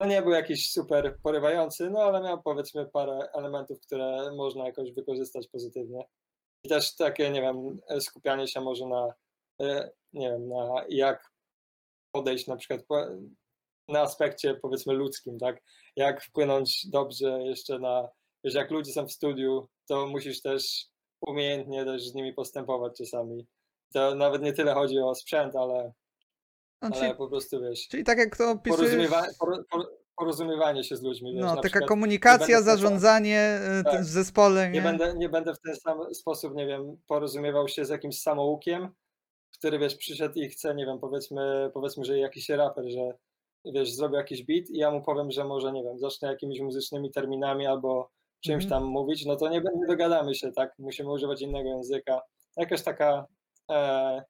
[0.00, 4.92] no nie był jakiś super porywający, no ale miał powiedzmy parę elementów, które można jakoś
[4.92, 6.04] wykorzystać pozytywnie.
[6.64, 9.14] I też takie, nie wiem, skupianie się może na,
[9.60, 11.31] e, nie wiem, na jak
[12.12, 12.80] podejść na przykład
[13.88, 15.62] na aspekcie powiedzmy ludzkim, tak?
[15.96, 18.08] Jak wpłynąć dobrze jeszcze na,
[18.44, 20.86] wiesz, jak ludzie są w studiu, to musisz też
[21.20, 23.46] umiejętnie też z nimi postępować czasami.
[23.94, 25.92] To nawet nie tyle chodzi o sprzęt, ale,
[26.82, 30.84] No, ale czyli, po prostu wiesz, czyli tak jak to opisujesz, porozumiewa, por, por, porozumiewanie
[30.84, 34.00] się z ludźmi, wiesz, no, taka przykład komunikacja, zarządzanie e, Tak.
[34.00, 34.72] w zespole, nie?
[34.72, 38.88] nie będę, nie będę w ten sam sposób, nie wiem, porozumiewał się z jakimś samoukiem,
[39.52, 43.14] który, wiesz, przyszedł i chce, nie wiem, powiedzmy, powiedzmy, że jakiś raper, że,
[43.64, 47.10] wiesz, zrobił jakiś beat i ja mu powiem, że może, nie wiem, zacznę jakimiś muzycznymi
[47.10, 48.10] terminami albo
[48.40, 48.70] czymś Mhm.
[48.82, 50.74] tam mówić, no to nie, nie dogadamy się, tak?
[50.78, 52.20] Musimy używać innego języka.
[52.56, 53.26] Jakaś taka,
[53.70, 54.22] e,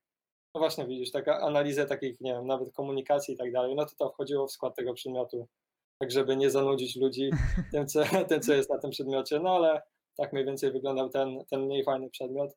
[0.55, 3.93] no właśnie widzisz, taka analiza takich, nie wiem, nawet komunikacji i tak dalej, no to
[3.99, 5.47] to wchodziło w skład tego przedmiotu,
[5.99, 7.31] tak żeby nie zanudzić ludzi
[7.73, 9.83] tym, co, tym, co jest na tym przedmiocie, no ale
[10.17, 12.51] tak mniej więcej wyglądał ten, ten mniej fajny przedmiot,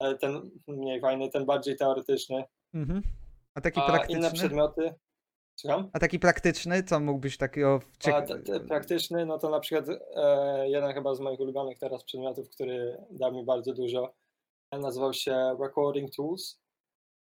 [0.00, 3.02] e, ten mniej fajny, ten bardziej teoretyczny, Mhm.
[3.54, 4.30] A taki a inne praktyczny?
[4.32, 4.94] przedmioty,
[5.56, 5.90] słucham?
[5.92, 9.86] A taki praktyczny, co mógłbyś takiego A ciek- te, te praktyczny, no to na przykład
[10.16, 14.14] e, jeden chyba z moich ulubionych teraz przedmiotów, który dał mi bardzo dużo,
[14.72, 16.60] nazywał się Recording Tools,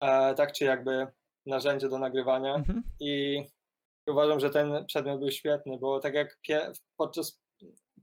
[0.01, 1.07] e, tak czy jakby
[1.47, 2.83] narzędzie do nagrywania Mhm.
[3.01, 3.43] i
[4.07, 7.41] uważam, że ten przedmiot był świetny, bo tak jak pie, podczas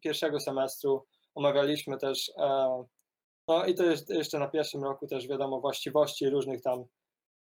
[0.01, 2.83] pierwszego semestru omawialiśmy też, e,
[3.47, 6.85] no i to jest jeszcze na pierwszym roku też wiadomo właściwości różnych tam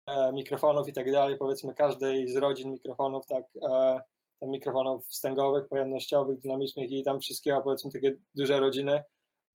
[0.07, 4.01] e, mikrofonów i tak dalej, powiedzmy każdej z rodzin mikrofonów, tak, e,
[4.41, 9.03] tam mikrofonów wstęgowych, pojemnościowych, dynamicznych i tam wszystkiego, powiedzmy takie duże rodziny,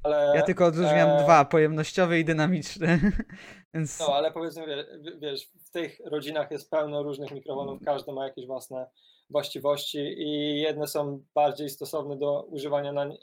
[0.04, 0.34] ale...
[0.36, 3.00] Ja tylko odróżniam e, dwa, pojemnościowy i dynamiczny.
[3.74, 8.12] Więc No, ale powiedzmy, wie- wie- wiesz, w tych rodzinach jest pełno różnych mikrofonów, każdy
[8.12, 8.90] ma jakieś własne
[9.30, 13.20] właściwości i jedne są bardziej stosowne do używania na, mm,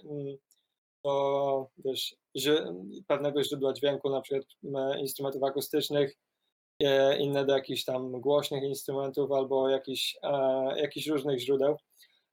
[1.04, 2.16] do wiesz,
[3.06, 4.44] pewnego źródła dźwięku, na przykład
[4.98, 6.16] instrumentów akustycznych,
[6.82, 11.76] e, inne do jakichś tam głośnych instrumentów albo jakichś, e, jakichś różnych źródeł.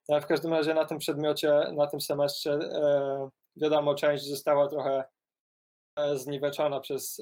[0.09, 5.03] No, w każdym razie na tym przedmiocie, na tym semestrze, e, wiadomo, część została trochę
[6.15, 7.21] zniweczona przez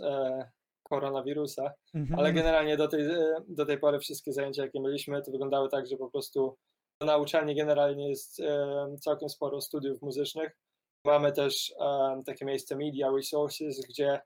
[0.83, 2.19] koronawirusa, Mhm.
[2.19, 3.03] ale generalnie do tej,
[3.47, 6.57] do tej pory wszystkie zajęcia, jakie mieliśmy, to wyglądały tak, że po prostu
[7.01, 8.41] na uczelni generalnie jest
[9.01, 10.57] całkiem sporo studiów muzycznych.
[11.05, 14.21] Mamy też e, takie miejsce Media Resources, gdzie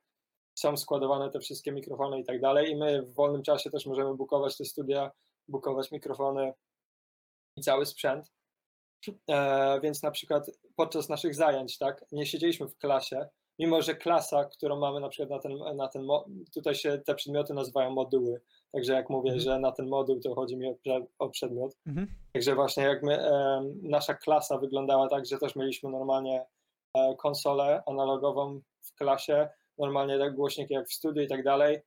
[0.55, 2.71] są składowane te wszystkie mikrofony i tak dalej.
[2.71, 5.11] I my w wolnym czasie też możemy bukować te studia,
[5.47, 6.53] bukować mikrofony
[7.55, 8.31] i cały sprzęt.
[9.29, 13.27] E, więc na przykład podczas naszych zajęć, tak, nie siedzieliśmy w klasie,
[13.59, 16.07] mimo że klasa, którą mamy na przykład na ten, na ten
[16.53, 19.39] tutaj się te przedmioty nazywają moduły, także jak mówię, Mhm.
[19.39, 20.75] że na ten moduł, to chodzi mi o,
[21.19, 21.77] o przedmiot.
[21.87, 22.07] Mhm.
[22.33, 26.47] Także właśnie jak my, em, nasza klasa wyglądała tak, że też mieliśmy normalnie e,
[27.17, 31.81] konsolę analogową w klasie, normalnie tak głośniki jak w studiu i tak dalej.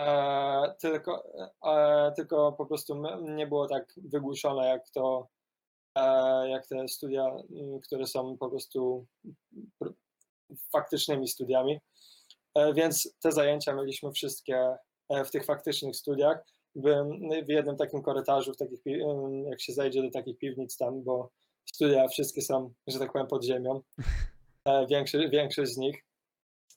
[0.00, 1.24] E, tylko,
[1.66, 5.28] e, tylko po prostu nie było tak wygłuszone jak to,
[5.98, 7.36] e, jak te studia,
[7.84, 9.06] które są po prostu
[9.82, 9.94] pr-
[10.72, 11.80] faktycznymi studiami.
[12.54, 14.76] E, Więc te zajęcia mieliśmy wszystkie
[15.08, 16.46] e, w tych faktycznych studiach.
[16.74, 17.10] Byłem
[17.46, 18.80] w jednym takim korytarzu, w takich,
[19.44, 21.30] jak się zajdzie do takich piwnic tam, bo
[21.66, 23.80] studia wszystkie są, że tak powiem, pod ziemią.
[24.64, 26.04] E, Większość, większość z nich,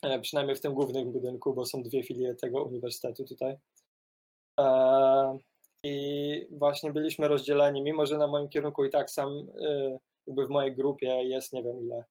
[0.02, 3.58] e, przynajmniej w tym głównym budynku, bo są dwie filie tego uniwersytetu tutaj.
[4.60, 5.38] E,
[5.84, 9.48] I właśnie byliśmy rozdzieleni, mimo że na moim kierunku i tak sam,
[10.28, 12.04] jakby w mojej grupie jest nie wiem ile,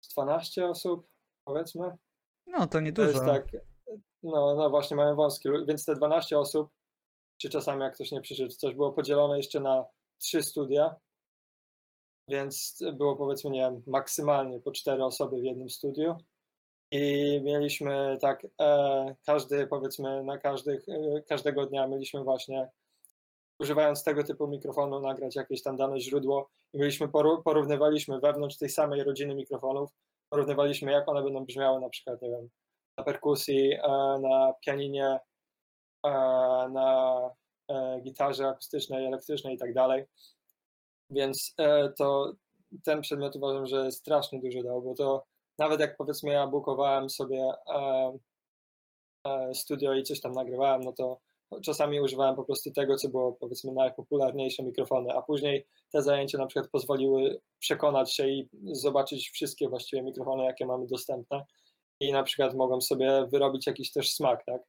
[0.00, 1.06] z 12 osób,
[1.44, 1.96] powiedzmy.
[2.46, 3.26] No to nie To jest dużo.
[3.26, 3.46] tak,
[4.22, 6.68] no, no właśnie mamy wąski, więc te 12 osób,
[7.40, 9.84] czy czasami jak ktoś nie przyszedł, coś było podzielone jeszcze na
[10.18, 10.96] trzy studia,
[12.28, 16.16] więc było powiedzmy, nie wiem, maksymalnie po cztery osoby w jednym studiu
[16.90, 22.70] i mieliśmy tak, e, każdy powiedzmy na każdych, e, każdego dnia mieliśmy właśnie
[23.58, 27.08] używając tego typu mikrofonu nagrać jakieś tam dane źródło i mieliśmy,
[27.44, 29.90] porównywaliśmy wewnątrz tej samej rodziny mikrofonów,
[30.30, 32.48] porównywaliśmy jak one będą brzmiały na przykład, nie wiem,
[32.98, 33.88] na perkusji, e,
[34.22, 35.20] na pianinie,
[36.06, 36.10] e,
[36.72, 37.30] na
[37.68, 40.04] e, gitarze akustycznej, elektrycznej i tak dalej.
[41.12, 42.32] Więc e, to
[42.84, 45.24] ten przedmiot uważam, że strasznie dużo dał, bo to
[45.58, 48.18] nawet jak powiedzmy ja bukowałem sobie e,
[49.26, 51.20] e, studio i coś tam nagrywałem, no to
[51.64, 56.46] czasami używałem po prostu tego, co było powiedzmy najpopularniejsze mikrofony, a później te zajęcia na
[56.46, 61.44] przykład pozwoliły przekonać się i zobaczyć wszystkie właściwie mikrofony, jakie mamy dostępne
[62.00, 64.62] i na przykład mogłem sobie wyrobić jakiś też smak, tak?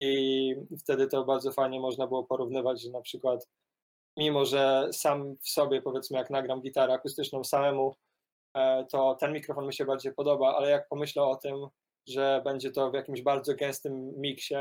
[0.00, 3.48] I wtedy to bardzo fajnie można było porównywać, że na przykład
[4.16, 7.96] mimo, że sam w sobie powiedzmy jak nagram gitarę akustyczną samemu,
[8.54, 11.66] e, to ten mikrofon mi się bardziej podoba, ale jak pomyślę o tym,
[12.08, 14.54] że będzie to w jakimś bardzo gęstym miksie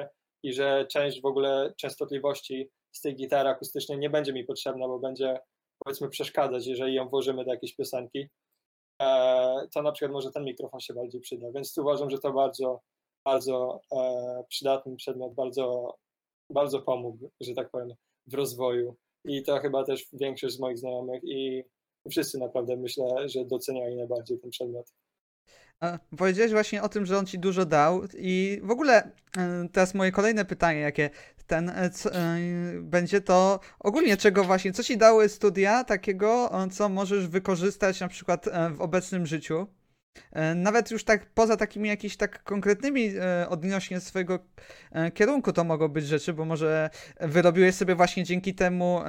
[0.43, 4.99] i że część w ogóle częstotliwości z tej gitary akustycznej nie będzie mi potrzebna, bo
[4.99, 5.39] będzie
[5.79, 8.29] powiedzmy przeszkadzać, jeżeli ją włożymy do jakiejś piosenki,
[9.01, 11.47] e, to na przykład może ten mikrofon się bardziej przyda.
[11.51, 12.81] Więc uważam, że to bardzo,
[13.25, 15.95] bardzo e, przydatny przedmiot, bardzo,
[16.49, 17.93] bardzo pomógł, że tak powiem,
[18.27, 18.95] w rozwoju.
[19.27, 21.63] I to chyba też większość z moich znajomych i
[22.09, 24.93] wszyscy naprawdę myślę, że doceniali najbardziej ten przedmiot.
[25.83, 29.93] E, Powiedziałeś właśnie o tym, że on ci dużo dał i w ogóle e, teraz
[29.93, 31.09] moje kolejne pytanie, jakie
[31.47, 32.39] ten e, co, e,
[32.81, 38.45] będzie to ogólnie czego właśnie, co ci dały studia takiego, co możesz wykorzystać na przykład
[38.75, 39.67] w obecnym życiu?
[40.31, 44.39] E, Nawet już tak poza takimi jakimiś tak konkretnymi e, odnośnie swojego
[44.91, 48.99] e, kierunku to mogą być rzeczy, bo może wyrobiłeś sobie właśnie dzięki temu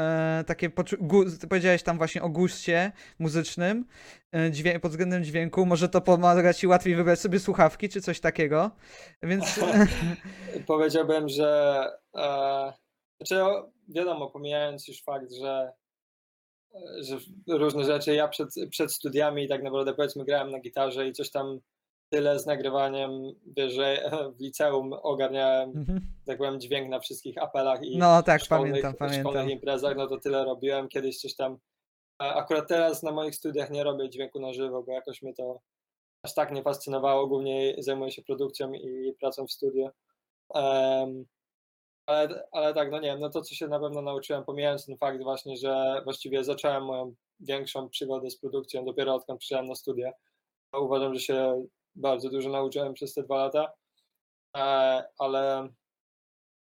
[0.47, 0.97] takie poczu-
[1.49, 3.87] powiedziałeś tam właśnie o guście muzycznym
[4.51, 8.71] dźwię- pod względem dźwięku, może to pomaga ci łatwiej wybrać sobie słuchawki czy coś takiego,
[9.23, 9.61] więc
[10.67, 11.81] Powiedziałbym, że
[12.17, 12.73] e,
[13.21, 15.73] znaczy, o, wiadomo, pomijając już fakt, że,
[17.01, 21.31] że różne rzeczy, ja przed, przed studiami tak naprawdę powiedzmy grałem na gitarze i coś
[21.31, 21.61] tam
[22.11, 23.11] tyle z nagrywaniem,
[23.57, 26.01] wiesz, że w liceum ogarniałem, Mhm.
[26.27, 29.51] tak powiem, dźwięk na wszystkich apelach i no tak, szkolnych, pamiętam, szkolnych pamiętam.
[29.51, 31.59] imprezach, no to tyle robiłem, kiedyś coś tam,
[32.19, 35.61] akurat teraz na moich studiach nie robię dźwięku na żywo, bo jakoś mnie to
[36.23, 39.89] aż tak nie fascynowało, głównie zajmuję się produkcją i pracą w studiu.
[40.55, 41.25] Em,
[42.07, 44.97] ale, ale tak, no nie wiem, no to co się na pewno nauczyłem, pomijając ten
[44.97, 50.13] fakt właśnie, że właściwie zacząłem moją większą przygodę z produkcją dopiero odkąd przyjechałem na studia.
[50.73, 53.73] Uważam, że się bardzo dużo nauczyłem przez te dwa lata,
[54.57, 55.69] e, ale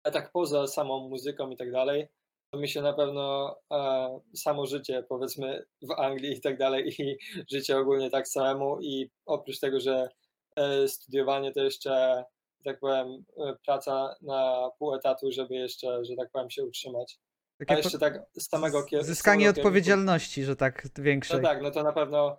[0.03, 2.09] ale tak poza samą muzyką i tak dalej,
[2.51, 7.19] to mi się na pewno e, samo życie, powiedzmy w Anglii i tak dalej, i
[7.51, 10.09] życie ogólnie tak samemu i oprócz tego, że
[10.57, 12.25] e, studiowanie to jeszcze
[12.65, 17.19] tak powiem, e, praca na pół etatu, żeby jeszcze, że tak powiem, się utrzymać.
[17.61, 21.05] A Takie jeszcze tak z samego kier- z Zyskanie samego kierunku- odpowiedzialności, że tak No
[21.05, 21.43] większej.
[21.43, 22.39] tak, no to na pewno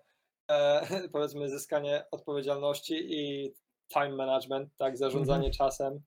[0.51, 0.81] e,
[1.13, 3.53] powiedzmy zyskanie odpowiedzialności i
[3.93, 5.53] time management, tak, zarządzanie Mhm.
[5.53, 6.01] czasem.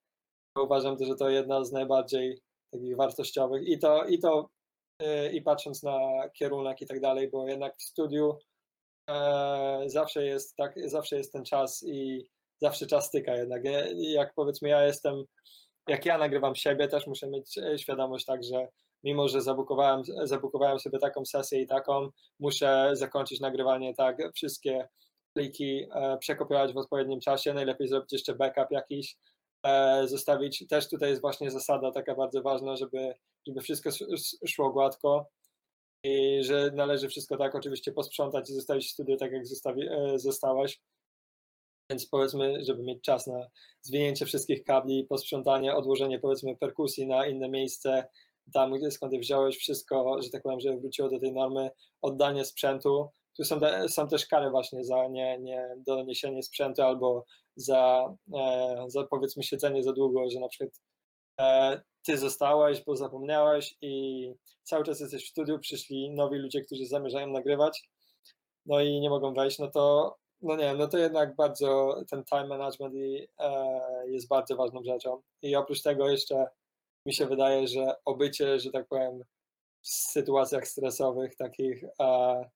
[0.59, 2.40] Uważam, że to jedna z najbardziej
[2.72, 4.48] takich wartościowych i to, i to
[5.03, 5.98] e, i patrząc na
[6.33, 8.38] kierunek i tak dalej, bo jednak w studiu
[9.11, 12.29] e, zawsze jest tak, zawsze jest ten czas i
[12.64, 13.62] zawsze czas tyka jednak.
[13.96, 15.24] Jak powiedzmy ja jestem,
[15.88, 18.68] jak ja nagrywam siebie, też muszę mieć e, świadomość tak, że
[19.05, 22.09] mimo, że zabukowałem, zabukowałem sobie taką sesję i taką,
[22.40, 24.88] muszę zakończyć nagrywanie tak, wszystkie
[25.33, 29.16] pliki e, przekopiować w odpowiednim czasie, najlepiej zrobić jeszcze backup jakiś,
[29.66, 33.14] e, zostawić, też tutaj jest właśnie zasada taka bardzo ważna, żeby,
[33.46, 35.27] żeby wszystko sz- sz- szło gładko
[36.05, 39.88] i że należy wszystko tak oczywiście posprzątać i zostawić studio tak, jak zostawi.
[41.90, 43.49] Więc powiedzmy, żeby mieć czas na
[43.83, 48.05] zwinięcie wszystkich kabli, posprzątanie, odłożenie powiedzmy perkusji na inne miejsce,
[48.53, 51.70] tam skąd je wziąłeś, wszystko, że tak powiem, żeby wróciło do tej normy,
[52.03, 53.09] oddanie sprzętu.
[53.37, 57.25] Tu są, te, są też kary właśnie za nie, nie doniesienie sprzętu albo
[57.57, 60.81] za, e, za powiedzmy siedzenie za długo, że na przykład
[61.40, 66.87] e, ty zostałeś, bo zapomniałeś i cały czas jesteś w studiu, przyszli nowi ludzie, którzy
[66.87, 67.88] zamierzają nagrywać,
[68.66, 72.47] no i nie mogą wejść, no to no nie no to jednak bardzo ten time
[72.47, 75.23] management i, e, jest bardzo ważną rzeczą.
[75.42, 76.47] I oprócz tego jeszcze
[77.07, 79.23] mi się wydaje, że obycie, że tak powiem,
[79.83, 82.51] w sytuacjach stresowych, takich e,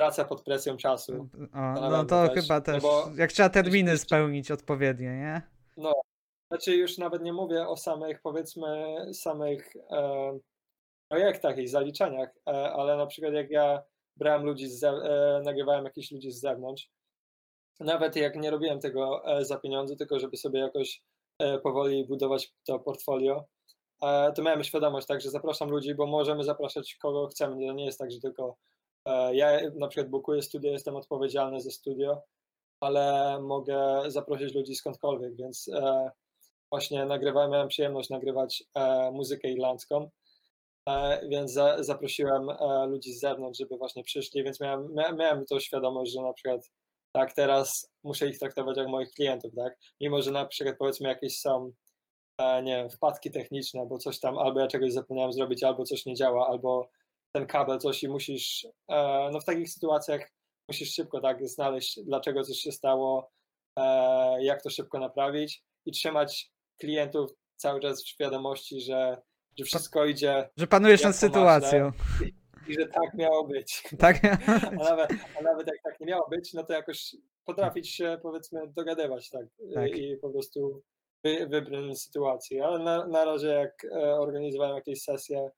[0.00, 1.28] praca pod presją czasu.
[1.54, 2.82] O, no to też, chyba no też.
[2.82, 5.42] bo Jak trzeba terminy jeszcze- spełnić odpowiednie, nie?
[5.76, 5.92] No,
[6.50, 10.38] znaczy już nawet nie mówię o samych, powiedzmy, samych e,
[11.10, 13.82] projektach i zaliczeniach, e, ale na przykład jak ja
[14.16, 16.90] brałem ludzi, z e, nagrywałem jakichś ludzi z zewnątrz,
[17.80, 21.02] nawet jak nie robiłem tego e, za pieniądze, tylko żeby sobie jakoś
[21.38, 23.44] e, powoli budować to portfolio,
[24.02, 27.66] e, to miałem świadomość, tak, że zapraszam ludzi, bo możemy zapraszać kogo chcemy.
[27.66, 28.56] To nie jest tak, że tylko
[29.32, 32.22] ja na przykład bukuję studio, jestem odpowiedzialny za studio,
[32.80, 35.70] ale mogę zaprosić ludzi skądkolwiek, więc
[36.70, 38.64] właśnie nagrywałem, miałem przyjemność nagrywać
[39.12, 40.10] muzykę irlandzką,
[41.28, 42.48] więc za, zaprosiłem
[42.88, 46.70] ludzi z zewnątrz, żeby właśnie przyszli, więc miałem, mia, miałem to świadomość, że na przykład
[47.12, 51.40] tak, teraz muszę ich traktować jak moich klientów, tak, mimo, że na przykład powiedzmy jakieś
[51.40, 51.72] są
[52.38, 56.06] e, nie wiem, wpadki techniczne, albo coś tam, albo ja czegoś zapomniałem zrobić, albo coś
[56.06, 56.90] nie działa, albo
[57.32, 60.30] ten kabel coś i musisz, e, no w takich sytuacjach
[60.68, 63.30] musisz szybko tak znaleźć, dlaczego coś się stało,
[63.78, 69.22] e, jak to szybko naprawić i trzymać klientów cały czas w świadomości, że,
[69.58, 71.92] że wszystko idzie Że panujesz nad to masz, sytuacją.
[72.68, 73.82] I że tak miało być.
[73.98, 74.24] Tak?
[74.80, 78.68] A nawet, a nawet jak tak nie miało być, no to jakoś potrafić się powiedzmy
[78.68, 79.98] dogadywać tak, Tak.
[79.98, 80.82] i po prostu
[81.24, 82.60] wy, wybrnąć z sytuacji.
[82.60, 85.50] Ale na, na razie jak e, organizowałem jakieś sesje,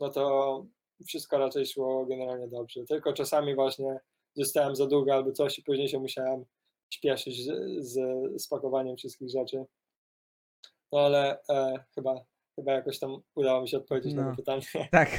[0.00, 0.66] no to
[1.06, 2.84] wszystko raczej szło generalnie dobrze.
[2.84, 4.00] Tylko czasami właśnie
[4.34, 6.44] zostałem za długo albo coś i później się musiałem
[6.90, 7.98] śpieszyć z, z
[8.42, 9.64] spakowaniem wszystkich rzeczy.
[10.92, 12.14] No ale e, chyba,
[12.56, 14.30] chyba jakoś tam udało mi się odpowiedzieć na No.
[14.30, 14.62] to pytanie.
[14.90, 15.08] Tak.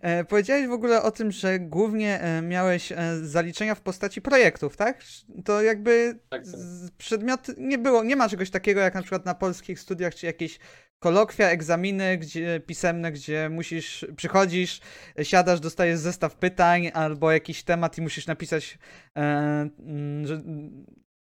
[0.00, 4.76] E, Powiedziałeś w ogóle o tym, że głównie e, miałeś e, zaliczenia w postaci projektów,
[4.76, 5.04] tak?
[5.44, 6.54] To jakby Tak, tak.
[6.98, 10.58] przedmiot nie było, nie ma czegoś takiego jak na przykład na polskich studiach, czy jakieś
[10.98, 14.80] kolokwia, egzaminy gdzie, pisemne, gdzie musisz, przychodzisz,
[15.22, 18.78] siadasz, dostajesz zestaw pytań albo jakiś temat i musisz napisać
[19.16, 20.42] e, mm, że,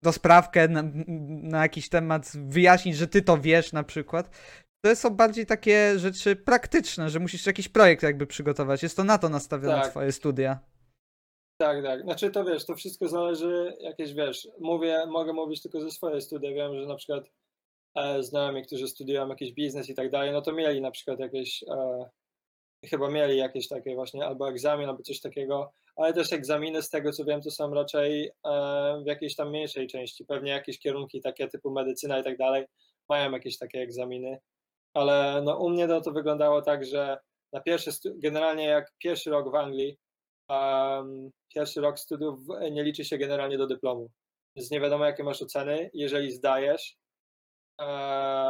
[0.04, 0.84] do sprawkę na,
[1.42, 4.30] na jakiś temat, wyjaśnić, że ty to wiesz na przykład.
[4.86, 8.84] To są bardziej takie rzeczy praktyczne, że musisz jakiś projekt jakby przygotować.
[8.84, 9.90] Jest to na to nastawione Tak.
[9.92, 10.60] twoje studia.
[11.62, 12.02] Tak, tak.
[12.02, 16.54] Znaczy to wiesz, to wszystko zależy, jakieś wiesz, mówię, mogę mówić tylko ze swojej studia.
[16.54, 17.24] Wiem, że na przykład
[17.96, 21.64] e, znajomi, którzy studiują jakiś biznes i tak dalej, no to mieli na przykład jakieś,
[21.64, 22.10] e,
[22.86, 27.12] chyba mieli jakieś takie właśnie albo egzamin, albo coś takiego, ale też egzaminy z tego
[27.12, 30.26] co wiem, to są raczej e, w jakiejś tam mniejszej części.
[30.26, 32.66] Pewnie jakieś kierunki takie typu medycyna i tak dalej
[33.10, 34.40] mają jakieś takie egzaminy,
[34.94, 37.18] ale no u mnie no, to wyglądało tak, że
[37.54, 39.98] na pierwszy, generalnie jak pierwszy rok w Anglii,
[40.50, 42.40] um, pierwszy rok studiów
[42.72, 44.10] nie liczy się generalnie do dyplomu.
[44.56, 45.90] Więc nie wiadomo, jakie masz oceny.
[45.94, 46.98] Jeżeli zdajesz,
[47.82, 47.86] e,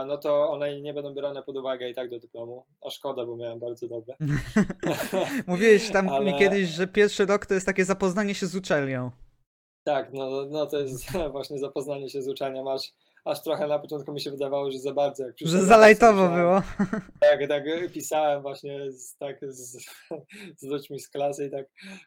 [0.07, 2.65] no to one nie będą brane pod uwagę i tak do dyplomu.
[2.85, 4.15] A szkoda, bo miałem bardzo dobre.
[5.47, 9.11] Mówiłeś tam mi Ale- kiedyś, że pierwszy rok to jest takie zapoznanie się z uczelnią.
[9.83, 12.63] Tak, no, no to jest właśnie zapoznanie się z uczelnią.
[12.63, 12.93] Masz,
[13.29, 15.25] aż trochę na początku mi się wydawało, że za bardzo.
[15.25, 16.61] Jak Że zalajtowo było.
[17.19, 17.63] Tak, tak
[17.93, 19.77] pisałem właśnie z, tak z,
[20.57, 21.65] z ludźmi z klasy i tak,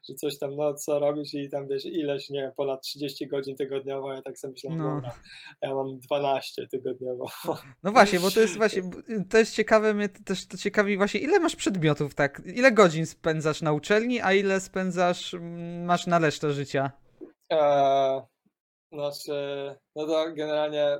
[0.09, 4.13] że coś tam, no co robisz i tam wiesz, ileś, nie ponad 30 godzin tygodniowo,
[4.13, 4.95] ja tak sobie myślałem, No.
[4.95, 5.15] dobra,
[5.63, 7.27] ja mam 12 tygodniowo.
[7.83, 8.83] No właśnie, bo to jest właśnie,
[9.31, 12.43] to jest ciekawe, mnie też to ciekawi właśnie, ile masz przedmiotów, tak?
[12.55, 16.93] Ile godzin spędzasz na uczelni, a ile spędzasz, mm, masz na resztę życia?
[17.51, 18.21] Eee,
[18.93, 19.35] znaczy,
[19.97, 20.99] no to generalnie,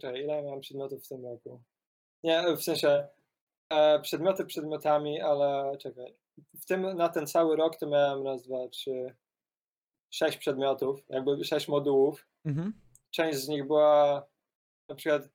[0.00, 1.62] czekaj, ile miałem przedmiotów w tym roku?
[2.24, 3.08] Nie, w sensie
[3.70, 6.14] e, przedmioty przedmiotami, ale czekaj,
[6.60, 9.14] w tym, na ten cały rok to miałem raz, dwa, trzy,
[10.10, 12.26] sześć przedmiotów, jakby sześć modułów.
[12.44, 12.80] Mhm.
[13.10, 14.26] Część z nich była,
[14.88, 15.28] na przykład,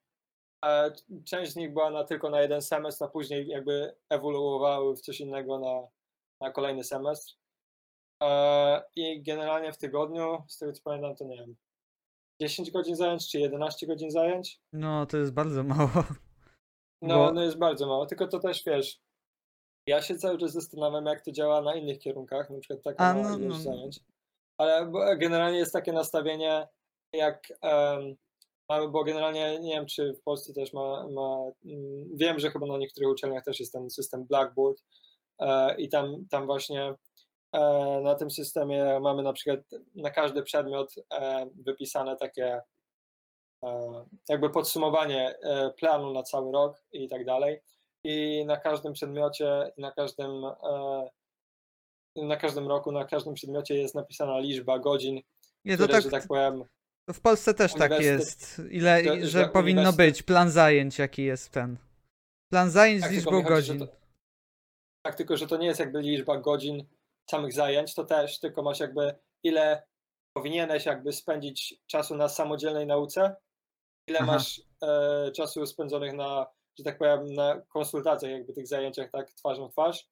[0.66, 0.92] e,
[1.26, 5.20] część z nich była na, tylko na jeden semestr, a później jakby ewoluowały w coś
[5.20, 5.88] innego na,
[6.42, 7.36] na kolejny semestr.
[8.24, 11.56] E, I generalnie w tygodniu, z tego co pamiętam, to nie wiem,
[12.42, 14.60] 10 godzin zajęć czy 11 godzin zajęć.
[14.74, 15.90] No, to jest bardzo mało.
[17.02, 19.00] No, Bo- no jest bardzo mało, tylko to też wiesz.
[19.88, 23.14] Ja się cały czas zastanawiam, jak to działa na innych kierunkach, na przykład taka A,
[23.14, 23.56] mała no, no.
[23.56, 24.00] zajęć.
[24.58, 26.68] Ale generalnie jest takie nastawienie,
[27.14, 27.48] jak
[28.70, 32.66] mamy, bo generalnie nie wiem, czy w Polsce też ma, ma mm, wiem, że chyba
[32.66, 34.84] na niektórych uczelniach też jest ten system Blackboard
[35.40, 36.94] e, i tam, tam właśnie
[38.04, 39.60] na tym systemie mamy na przykład
[39.96, 42.62] na każdy przedmiot e, wypisane takie
[43.64, 47.62] e, jakby podsumowanie e, planu na cały rok i tak dalej.
[48.04, 51.10] I na każdym przedmiocie, na każdym, e,
[52.16, 55.22] na każdym roku, na każdym przedmiocie jest napisana liczba godzin,
[55.66, 56.64] Nie, to które, tak, że tak powiem,
[57.08, 58.62] to w Polsce też tak jest.
[58.72, 61.78] Ile, to- że że powinno być, plan zajęć jaki jest ten.
[62.52, 63.88] Plan zajęć Tak, z tylko liczbą mi chodzi, godzin.
[63.88, 63.96] to-
[65.06, 66.86] tak, tylko że to nie jest jakby liczba godzin
[67.30, 69.84] samych zajęć, to też, tylko masz jakby ile
[70.34, 73.36] powinieneś jakby spędzić czasu na samodzielnej nauce,
[74.08, 74.32] ile Aha.
[74.32, 76.48] masz e, czasu spędzonych na,
[76.78, 80.08] że tak powiem, na konsultacjach jakby tych zajęciach tak twarzą w twarz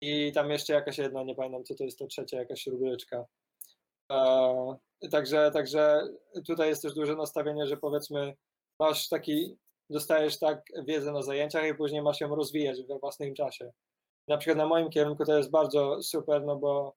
[0.00, 3.24] i tam jeszcze jakaś jedna, nie pamiętam co to jest to trzecia jakaś rubryczka.
[4.12, 6.08] E, także, także
[6.46, 8.36] tutaj jest też duże nastawienie, że powiedzmy
[8.80, 9.56] masz taki,
[9.90, 13.72] dostajesz tak wiedzę na zajęciach i później masz ją rozwijać we własnym czasie.
[14.28, 16.94] Na przykład na moim kierunku to jest bardzo super, no bo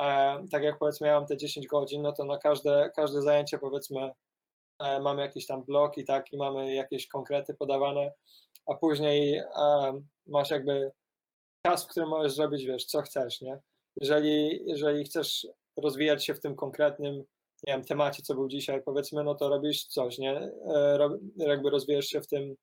[0.00, 4.10] e, tak jak powiedzmy miałam te 10 godzin, no to na każde, każde zajęcie powiedzmy
[4.78, 8.12] e, mamy jakiś tam blok i tak i mamy jakieś konkrety podawane,
[8.66, 9.44] a później e,
[10.26, 10.92] masz jakby
[11.66, 13.58] czas, w którym możesz zrobić, wiesz, co chcesz, nie?
[14.00, 15.46] Jeżeli, jeżeli chcesz
[15.76, 17.14] rozwijać się w tym konkretnym,
[17.66, 20.36] nie wiem, temacie, co był dzisiaj, powiedzmy, no to robisz coś, nie?
[20.66, 20.98] E,
[21.36, 22.56] jakby rozwijasz się w tym,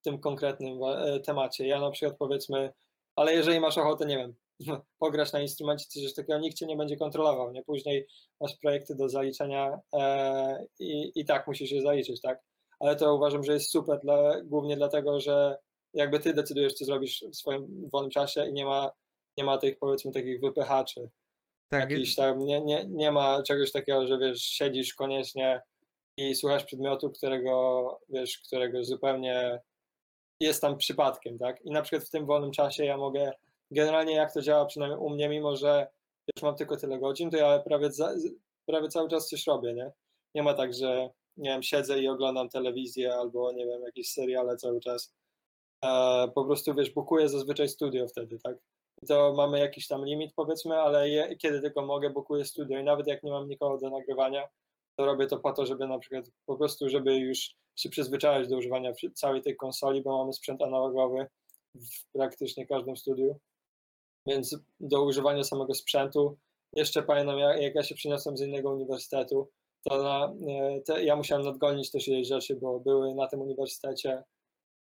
[0.00, 1.66] w tym konkretnym e, temacie.
[1.66, 2.72] Ja na przykład powiedzmy,
[3.16, 4.34] ale jeżeli masz ochotę, nie wiem,
[4.98, 7.62] pograć na instrumencie, coś takiego, nikt cię nie będzie kontrolował, nie?
[7.62, 8.06] Później
[8.40, 12.40] masz projekty do zaliczenia e, i, i tak musisz je zaliczyć, tak?
[12.80, 15.58] Ale to uważam, że jest super, dla, głównie dlatego, że
[15.94, 18.90] jakby ty decydujesz, co zrobisz w swoim wolnym czasie i nie ma,
[19.38, 21.10] nie ma tych, powiedzmy, takich wypychaczy.
[21.68, 25.62] Tak, Jakiś tam, nie, nie, nie ma czegoś takiego, że wiesz, siedzisz koniecznie
[26.16, 29.60] i słuchasz przedmiotu, którego, wiesz, którego zupełnie
[30.40, 31.64] jest tam przypadkiem, tak?
[31.64, 33.32] I na przykład w tym wolnym czasie ja mogę,
[33.70, 35.86] generalnie jak to działa, przynajmniej u mnie, mimo że
[36.36, 38.14] już mam tylko tyle godzin, to ja prawie, za,
[38.66, 39.92] prawie cały czas coś robię, nie?
[40.34, 44.56] Nie ma tak, że nie wiem, siedzę i oglądam telewizję albo nie wiem, jakieś seriale
[44.56, 45.14] cały czas.
[45.84, 48.56] E, po prostu wiesz, bukuję zazwyczaj studio wtedy, tak?
[49.08, 53.06] To mamy jakiś tam limit powiedzmy, ale je, kiedy tylko mogę, bukuję studio i nawet
[53.06, 54.48] jak nie mam nikogo do nagrywania,
[54.96, 58.56] to robię to po to, żeby na przykład po prostu, żeby już się przyzwyczaić do
[58.56, 61.26] używania całej tej konsoli, bo mamy sprzęt analogowy
[61.74, 63.38] w praktycznie każdym studiu,
[64.26, 66.38] więc do używania samego sprzętu,
[66.72, 69.50] jeszcze pamiętam jak, jak ja się przeniosłem z innego uniwersytetu,
[69.82, 74.22] to na, e, te, ja musiałem nadgonić też ileś rzeczy, bo były na tym uniwersytecie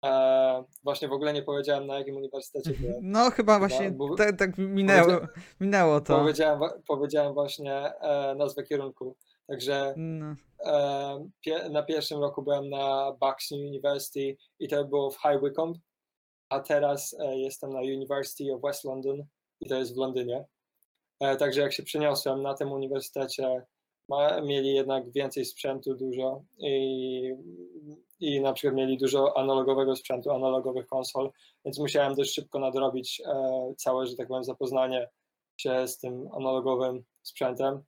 [0.06, 2.98] E, właśnie w ogóle nie powiedziałem na jakim uniwersytecie byłem.
[3.02, 5.20] No chyba właśnie bo- tak, tak minęło,
[5.60, 6.18] minęło to.
[6.18, 9.16] Powiedziałem, powiedziałem właśnie e, nazwę kierunku.
[9.50, 10.36] Także No.
[10.66, 15.80] e, na pierwszym roku byłem na Bucks University i to było w High Wycombe,
[16.50, 19.24] a teraz e, jestem na University of West London
[19.62, 20.46] i to jest w Londynie.
[21.20, 23.66] E, także jak się przeniosłem na tym uniwersytecie,
[24.10, 27.34] ma, mieli jednak więcej sprzętu dużo i,
[28.20, 31.32] i na przykład mieli dużo analogowego sprzętu, analogowych konsol,
[31.66, 35.10] więc musiałem dość szybko nadrobić e, całe, że tak powiem, zapoznanie
[35.58, 37.84] się z tym analogowym sprzętem,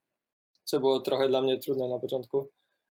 [0.71, 2.49] co było trochę dla mnie trudne na początku,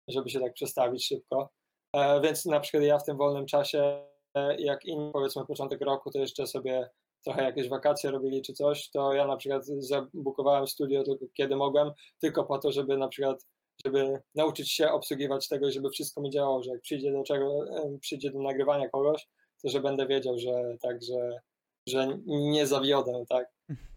[0.08, 1.50] żeby się tak przestawić szybko.
[1.92, 6.10] E, więc na przykład ja w tym wolnym czasie, e, jak inni powiedzmy początek roku,
[6.10, 6.90] to jeszcze sobie
[7.24, 11.90] trochę jakieś wakacje robili czy coś, to ja na przykład zabukowałem studio tylko kiedy mogłem,
[12.20, 13.46] tylko po to, żeby na przykład
[13.84, 17.98] żeby nauczyć się obsługiwać tego, żeby wszystko mi działało, że jak przyjdzie do czego, em,
[18.00, 19.28] przyjdzie do nagrywania kogoś,
[19.62, 21.40] to że będę wiedział, że tak, że,
[21.88, 23.55] że nie zawiodę, tak.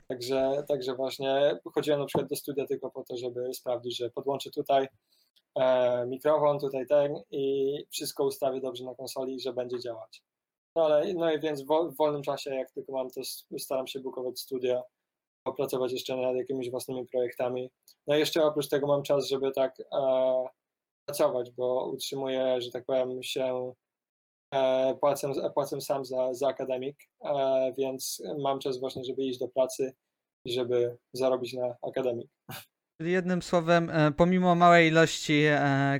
[0.09, 4.49] Także, także właśnie chodziłem na przykład do studia tylko po to, żeby sprawdzić, że podłączę
[4.51, 4.87] tutaj
[5.55, 10.23] e, mikrofon, tutaj ten i wszystko ustawię dobrze na konsoli że będzie działać.
[10.75, 13.21] No ale no i więc w, wol- w wolnym czasie, jak tylko mam, to
[13.59, 14.83] staram się bukować studia,
[15.45, 17.69] opracować jeszcze nad jakimiś własnymi projektami.
[18.07, 20.45] No i jeszcze oprócz tego mam czas, żeby tak e,
[21.05, 23.73] pracować, bo utrzymuję, że tak powiem, się
[24.99, 29.93] płacę, płacę sam za, za akademik, e, więc mam czas właśnie, żeby iść do pracy
[30.45, 32.27] i żeby zarobić na akademik.
[33.01, 35.99] Czyli jednym słowem, e, pomimo małej ilości e,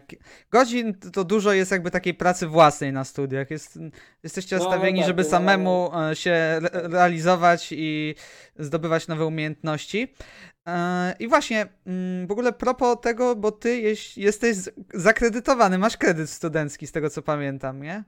[0.52, 3.52] godzin, to- dużo jest jakby takiej pracy własnej na studiach.
[3.52, 3.80] Jest,
[4.24, 8.16] jesteście No, no nastawieni, tak, żeby no, samemu e, się re- realizować i
[8.60, 10.14] zdobywać nowe umiejętności.
[10.68, 13.82] E, I właśnie, mm, w ogóle propos tego, bo ty
[14.18, 14.58] jesteś
[14.94, 18.04] zakredytowany, masz kredyt studencki, z tego co pamiętam, nie?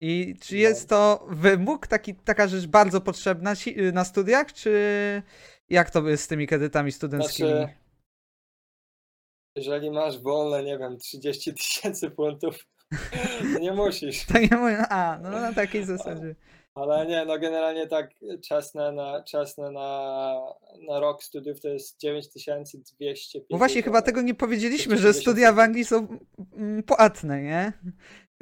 [0.00, 0.60] I czy No.
[0.60, 5.22] jest to wymóg, taki, taka rzecz bardzo potrzebna ci, na studiach, czy
[5.68, 7.48] jak to jest z tymi kredytami studenckimi?
[7.48, 7.74] Znaczy,
[9.56, 12.66] jeżeli masz wolne, nie wiem, 30 tysięcy funtów,
[13.52, 14.26] to nie musisz.
[14.32, 16.34] To nie mówię, a, no na takiej zasadzie.
[16.74, 18.10] Ale nie, no generalnie tak
[18.48, 20.34] czesne na, czesne na,
[20.88, 23.44] na rok studiów to jest 9250.
[23.50, 26.18] Bo właśnie chyba tego nie powiedzieliśmy, że 250 studia w Anglii są
[26.56, 27.72] mm, płatne, nie?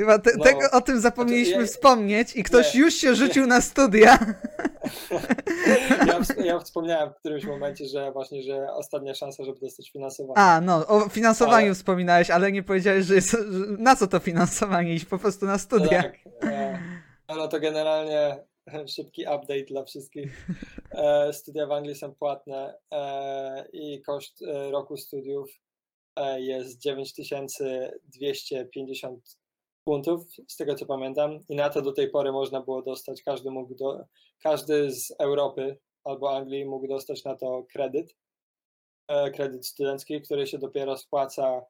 [0.03, 0.45] Chyba te, No.
[0.45, 4.19] tego, o tym zapomnieliśmy ja- wspomnieć i ktoś nie, już się rzucił na studia.
[6.07, 10.39] Ja, ja wspomniałem w którymś momencie, że właśnie, że ostatnia szansa, żeby dostać finansowanie.
[10.39, 13.37] A, no, o finansowaniu Ale- wspominałeś, ale nie powiedziałeś, że, jest,
[13.79, 16.03] na co to finansowanie iść po prostu na studia.
[16.03, 16.15] tak.
[16.43, 16.79] E,
[17.29, 18.45] no to generalnie
[18.87, 20.47] szybki update dla wszystkich.
[20.93, 25.51] E, studia w Anglii są płatne e, i koszt roku studiów
[26.37, 29.21] jest 9250
[29.85, 31.39] funtów, z tego co pamiętam.
[31.49, 34.05] I na to do tej pory można było dostać, każdy mógł do,
[34.43, 38.17] każdy z Europy albo Anglii mógł dostać na to kredyt.
[39.09, 41.63] E, kredyt studencki, który się dopiero spłaca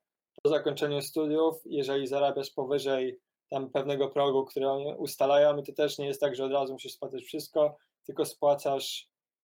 [0.43, 3.19] po zakończeniu studiów, jeżeli zarabiasz powyżej
[3.51, 6.73] tam pewnego progu, który oni ustalają i to też nie jest tak, że od razu
[6.73, 9.09] musisz spłacać wszystko, tylko spłacasz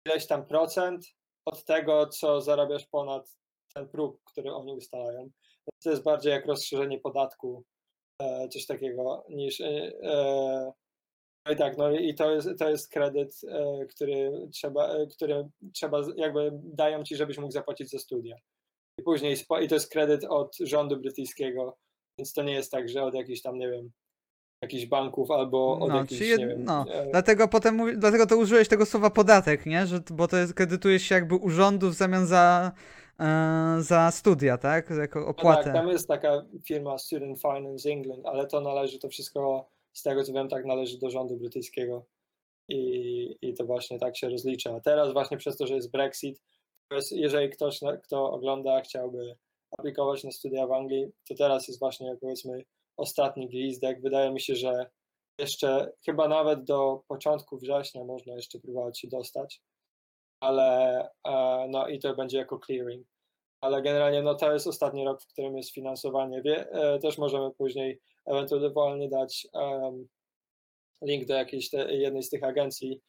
[0.06, 1.06] ileś tam procent
[1.46, 3.36] od tego, co zarabiasz ponad
[3.74, 5.30] ten próg, który oni ustalają.
[5.84, 7.64] To jest bardziej jak rozszerzenie podatku,
[8.50, 10.72] coś takiego niż e, e,
[11.46, 15.50] no i tak, no i to jest, to jest kredyt, e, który trzeba, e, który
[15.74, 18.36] trzeba, jakby dają ci, żebyś mógł zapłacić za studia.
[19.00, 21.78] I później, i to jest kredyt od rządu brytyjskiego,
[22.20, 23.92] więc to nie jest tak, że od jakichś tam, nie wiem,
[24.62, 28.38] jakichś banków albo od No, jakichś, jed- nie wiem, no, e, Dlatego potem dlatego to
[28.38, 29.88] użyłeś tego słowa podatek, nie?
[29.88, 33.05] Że, bo to jest, kredytujesz się jakby urządu w zamian za, e,
[33.80, 34.90] za studia, tak?
[34.90, 35.64] Jako no opłatę.
[35.64, 40.24] tak, tam jest taka firma Student Finance England, ale to należy, to wszystko, z tego
[40.24, 42.06] co wiem, tak należy do rządu brytyjskiego
[42.70, 44.76] i, i to właśnie tak się rozlicza.
[44.76, 46.42] A teraz właśnie przez to, że jest Brexit,
[47.12, 49.36] jeżeli ktoś, kto ogląda, chciałby
[49.78, 52.64] aplikować na studia w Anglii, to teraz jest właśnie powiedzmy
[52.98, 54.02] ostatni gwizdek.
[54.02, 54.90] Wydaje mi się, że
[55.40, 59.62] jeszcze chyba nawet do początku września można jeszcze próbować się dostać,
[60.40, 63.08] ale e, no i to będzie jako clearing.
[63.62, 66.42] Ale generalnie no to jest ostatni rok, w którym jest finansowanie.
[66.42, 70.08] Wie, e, też możemy później ewentualnie dać em,
[71.02, 73.02] link do jakiejś te, jednej z tych agencji.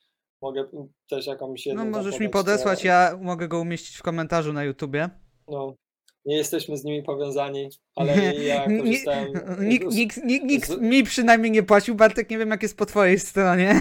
[0.42, 0.64] Mogę
[1.10, 4.52] też jakąś No jedną tam możesz mi podesłać, co- ja mogę go umieścić w komentarzu
[4.52, 5.10] na YouTubie.
[5.48, 5.74] No,
[6.24, 9.32] nie jesteśmy z nimi powiązani, ale ja korzystałem.
[9.60, 13.18] Nikt, nikt, nikt, nikt mi przynajmniej nie płacił, Bartek, nie wiem jak jest po twojej
[13.18, 13.80] stronie.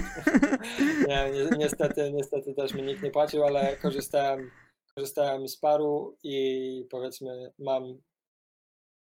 [1.06, 4.50] Nie, ni- niestety, niestety też mi nikt nie płacił, ale korzystałem,
[4.94, 8.00] korzystałem z paru i powiedzmy mam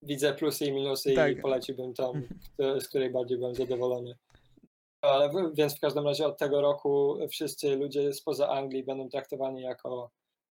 [0.01, 1.31] widzę plusy i minusy Tak.
[1.31, 2.13] i poleciłbym tą,
[2.53, 4.17] kto- z której bardziej byłem zadowolony.
[5.01, 10.11] Ale więc w każdym razie od tego roku wszyscy ludzie spoza Anglii będą traktowani jako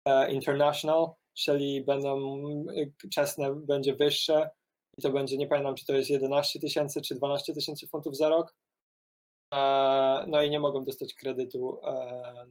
[0.09, 2.39] e, international, czyli będą
[2.71, 4.51] y, czesne będzie wyższe
[4.99, 8.29] i to będzie, nie pamiętam czy to jest 11 tysięcy czy 12 tysięcy funtów za
[8.29, 8.55] rok.
[9.57, 11.93] E, No i nie mogą dostać kredytu e,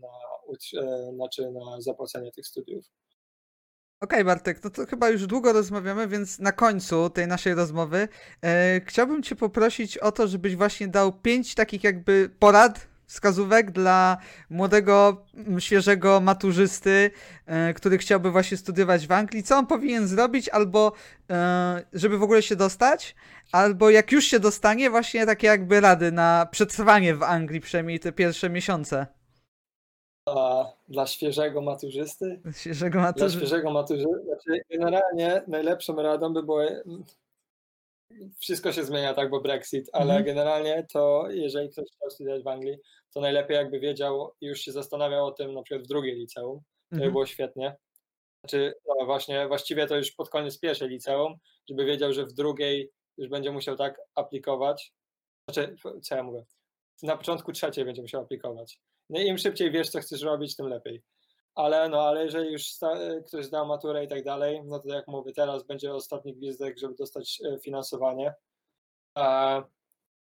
[0.01, 2.86] na, e, znaczy na zapłacenie tych studiów.
[4.01, 8.08] Okej, Bartek, no to chyba już długo rozmawiamy, więc na końcu tej naszej rozmowy
[8.43, 14.18] e, chciałbym Cię poprosić o to, żebyś właśnie dał pięć takich jakby porad, wskazówek dla
[14.49, 17.12] młodego, m, świeżego maturzysty,
[17.45, 19.43] e, który chciałby właśnie studiować w Anglii.
[19.43, 20.91] Co on powinien zrobić, albo
[21.30, 23.16] e, żeby w ogóle się dostać,
[23.51, 28.12] albo jak już się dostanie, właśnie takie jakby rady na przetrwanie w Anglii, przynajmniej te
[28.12, 29.08] pierwsze miesiące.
[30.30, 32.41] A dla świeżego maturzysty?
[32.53, 33.38] Świeżego Dla maturzy...
[33.38, 36.62] świeżego maturzysty, znaczy generalnie najlepszą radą by było,
[38.39, 40.24] wszystko się zmienia tak, bo Brexit, ale Mhm.
[40.26, 42.78] generalnie to jeżeli ktoś chciał studiować w Anglii,
[43.14, 46.58] to najlepiej jakby wiedział i już się zastanawiał o tym na przykład w drugiej liceum,
[46.60, 47.12] to by Mhm.
[47.12, 47.76] było świetnie.
[48.43, 51.36] Znaczy, no właśnie, właściwie to już pod koniec pierwszej liceum,
[51.70, 54.93] żeby wiedział, że w drugiej już będzie musiał tak aplikować.
[55.49, 56.43] Znaczy, co ja mówię?
[57.03, 58.80] Na początku trzeciej będzie musiał aplikować.
[59.10, 61.01] No i im szybciej wiesz, co chcesz robić, tym lepiej.
[61.56, 65.08] Ale no, ale jeżeli już sta- ktoś zdał maturę i tak dalej, no to jak
[65.08, 68.34] mówię, teraz będzie ostatni gwizdek, żeby dostać e, finansowanie.
[69.18, 69.64] E,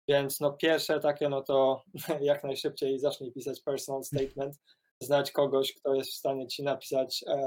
[0.07, 1.84] więc no pierwsze takie, no to
[2.21, 4.55] jak najszybciej zacznij pisać personal statement,
[4.99, 7.38] znać kogoś, kto jest w stanie ci napisać e,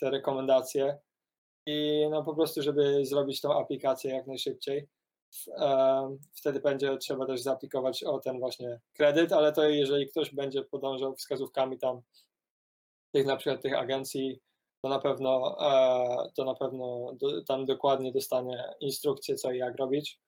[0.00, 0.98] te rekomendacje
[1.66, 4.88] i no po prostu, żeby zrobić tą aplikację jak najszybciej.
[5.58, 10.62] E, Wtedy będzie trzeba też zaaplikować o ten właśnie kredyt, ale to jeżeli ktoś będzie
[10.62, 12.02] podążał wskazówkami tam
[13.12, 14.40] tych na przykład tych agencji,
[14.82, 17.12] to na pewno e, to na pewno
[17.48, 20.20] tam dokładnie dostanie instrukcję co i jak robić.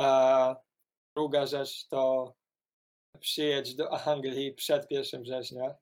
[0.00, 0.56] E,
[1.16, 2.34] Druga rzecz to
[3.20, 5.74] przyjedź do Anglii przed 1 września,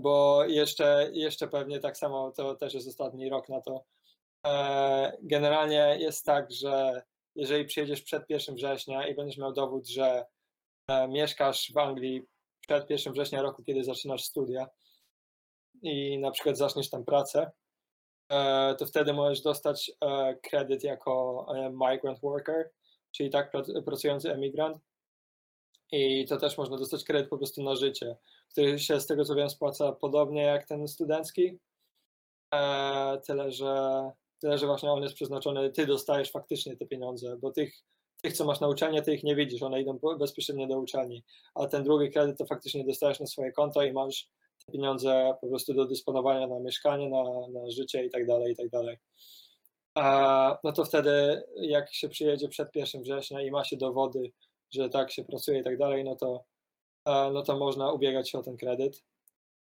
[0.00, 3.84] bo jeszcze, jeszcze pewnie tak samo to też jest ostatni rok na to.
[4.46, 7.02] E, Generalnie jest tak, że
[7.34, 10.24] jeżeli przyjedziesz przed 1 września i będziesz miał dowód, że
[11.08, 12.22] mieszkasz w Anglii
[12.60, 14.68] przed 1 września roku, kiedy zaczynasz studia
[15.82, 17.50] i na przykład zaczniesz tam pracę,
[18.32, 22.70] e, to wtedy możesz dostać e, kredyt jako e, migrant worker,
[23.12, 24.78] czyli tak prac- pracujący emigrant.
[25.92, 28.16] I to też można dostać kredyt po prostu na życie,
[28.50, 31.58] który się z tego co wiem spłaca podobnie jak ten studencki.
[33.26, 34.02] Tyle, że,
[34.40, 37.74] tyle, że właśnie on jest przeznaczony, ty dostajesz faktycznie te pieniądze, bo tych,
[38.22, 41.24] tych co masz na uczelnię, ty ich nie widzisz, one idą po- bezpośrednio do uczelni,
[41.54, 44.28] a ten drugi kredyt to faktycznie dostajesz na swoje konto i masz
[44.72, 47.22] pieniądze po prostu do dysponowania na mieszkanie, na,
[47.60, 48.96] na życie i tak dalej, i tak dalej.
[49.94, 54.32] A, no to wtedy, jak się przyjedzie przed 1 września i ma się dowody,
[54.70, 56.44] że tak się pracuje i tak dalej, no to,
[57.06, 59.04] no to można ubiegać się o ten kredyt.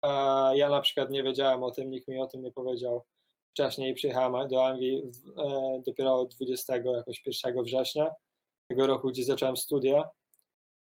[0.03, 0.09] E,
[0.57, 3.03] Ja na przykład nie wiedziałem o tym, nikt mi o tym nie powiedział.
[3.51, 8.11] Wcześniej przyjechałem do Anglii w- e, dopiero 20 jakoś 1 września
[8.69, 10.09] tego roku, gdzie zacząłem studia.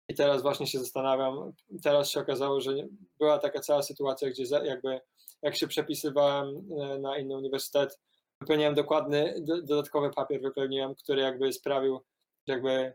[0.09, 1.53] I teraz właśnie się zastanawiam,
[1.83, 2.73] teraz się okazało, że
[3.19, 5.01] była taka cała sytuacja, gdzie jakby
[5.43, 8.01] jak się przepisywałem e, na inny uniwersytet,
[8.41, 12.01] wypełniłem dokładny, do, dodatkowy papier wypełniłem, który jakby sprawił,
[12.49, 12.93] że jakby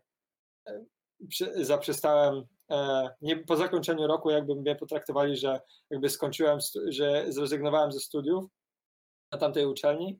[0.68, 0.86] e,
[1.66, 8.00] zaprzestałem, e, nie, po zakończeniu roku jakby mnie potraktowali, że jakby skończyłem, że zrezygnowałem ze
[8.00, 8.46] studiów
[9.32, 10.20] na tamtej uczelni.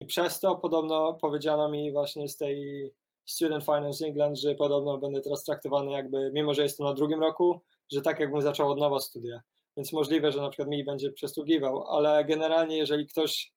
[0.00, 2.90] I przez to podobno powiedziano mi właśnie z tej
[3.28, 7.60] Student Finance England, że podobno będę teraz traktowany jakby, mimo że jestem na drugim roku,
[7.92, 9.40] że tak jakbym zaczął od nowa studia.
[9.76, 13.52] Więc możliwe, że na przykład mi będzie przysługiwał, ale generalnie jeżeli ktoś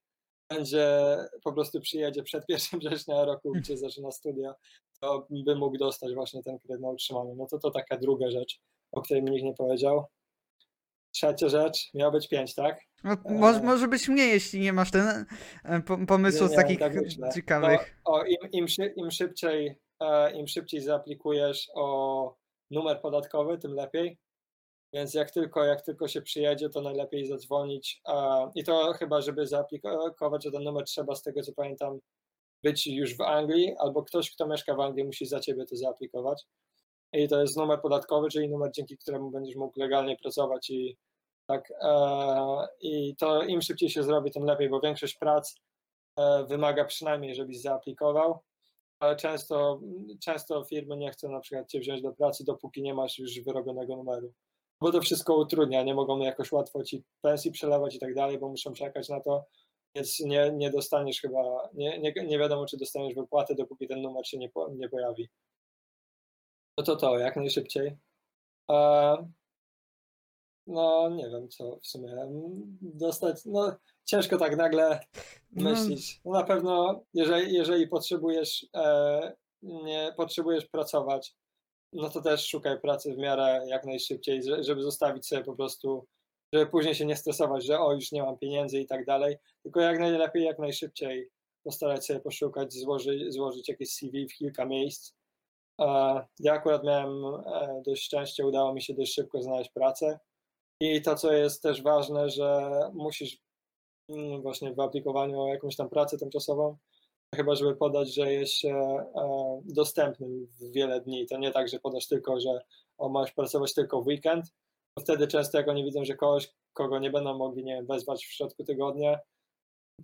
[0.50, 4.54] będzie po prostu przyjedzie przed 1 września roku, gdzie zaczyna studia,
[5.00, 7.36] to by mógł dostać właśnie ten kredyt na utrzymanie.
[7.36, 8.60] No to to taka druga rzecz,
[8.92, 10.06] o której mi nikt nie powiedział.
[11.12, 12.91] Trzecia rzecz, miało być pięć, tak?
[13.04, 13.64] No, może, E.
[13.64, 15.26] może być mniej, jeśli nie masz ten
[15.64, 16.94] e, po- pomysłu z takich tak
[17.36, 18.02] ciekawych.
[18.08, 22.36] No, o, im, im, im, szybciej, e, Im szybciej zaaplikujesz o
[22.72, 24.18] numer podatkowy, tym lepiej.
[24.94, 28.02] Więc jak tylko, jak tylko się przyjedzie, to najlepiej zadzwonić.
[28.56, 32.00] I to chyba, żeby zaaplikować o ten numer, trzeba z tego co pamiętam
[32.64, 36.44] być już w Anglii, albo ktoś, kto mieszka w Anglii, musi za ciebie to zaaplikować.
[37.14, 40.98] I to jest numer podatkowy, czyli numer, dzięki któremu będziesz mógł legalnie pracować i
[41.52, 41.72] tak.
[41.82, 45.56] E, I to im szybciej się zrobi, tym lepiej, bo większość prac
[46.18, 48.40] e, wymaga przynajmniej, żebyś zaaplikował,
[49.00, 49.82] ale często,
[50.24, 53.96] często firmy nie chcą na przykład cię wziąć do pracy, dopóki nie masz już wyrobionego
[53.96, 54.34] numeru.
[54.82, 58.50] Bo to wszystko utrudnia, nie mogą jakoś łatwo ci pensji przelewać i tak dalej, bo
[58.50, 59.46] muszą czekać na to,
[59.96, 64.28] więc nie, nie dostaniesz chyba, nie, nie, nie wiadomo, czy dostaniesz wypłatę, dopóki ten numer
[64.28, 65.30] się nie, nie pojawi.
[66.78, 67.98] No to to, jak najszybciej.
[70.72, 73.46] No, nie wiem, co w sumie mm, dostać.
[73.46, 75.00] No, ciężko tak nagle
[75.52, 76.22] No, myśleć.
[76.26, 81.36] No, na pewno, jeżeli, jeżeli potrzebujesz, e, nie potrzebujesz pracować,
[81.94, 86.06] no to też szukaj pracy w miarę jak najszybciej, że- żeby zostawić sobie po prostu,
[86.54, 89.82] żeby później się nie stresować, że o, już nie mam pieniędzy i tak dalej, tylko
[89.82, 91.30] jak najlepiej, jak najszybciej
[91.64, 95.14] postarać się poszukać, złożyć, złożyć jakieś CV w kilka miejsc.
[95.82, 95.86] E,
[96.40, 100.20] Ja akurat miałem e, dość szczęście, udało mi się dość szybko znaleźć pracę.
[100.82, 103.38] I to, co jest też ważne, że musisz
[104.10, 106.78] mm, właśnie w aplikowaniu o jakąś tam pracę tymczasową,
[107.36, 108.76] chyba żeby podać, że jest się
[109.16, 111.28] e, dostępnym w wiele dni.
[111.28, 112.62] To nie tak, że podasz tylko, że
[112.98, 114.46] o, masz pracować tylko w weekend,
[115.00, 118.34] wtedy często jak oni widzą, że kogoś, kogo nie będą mogli, nie wiem, wezwać w
[118.34, 119.20] środku tygodnia,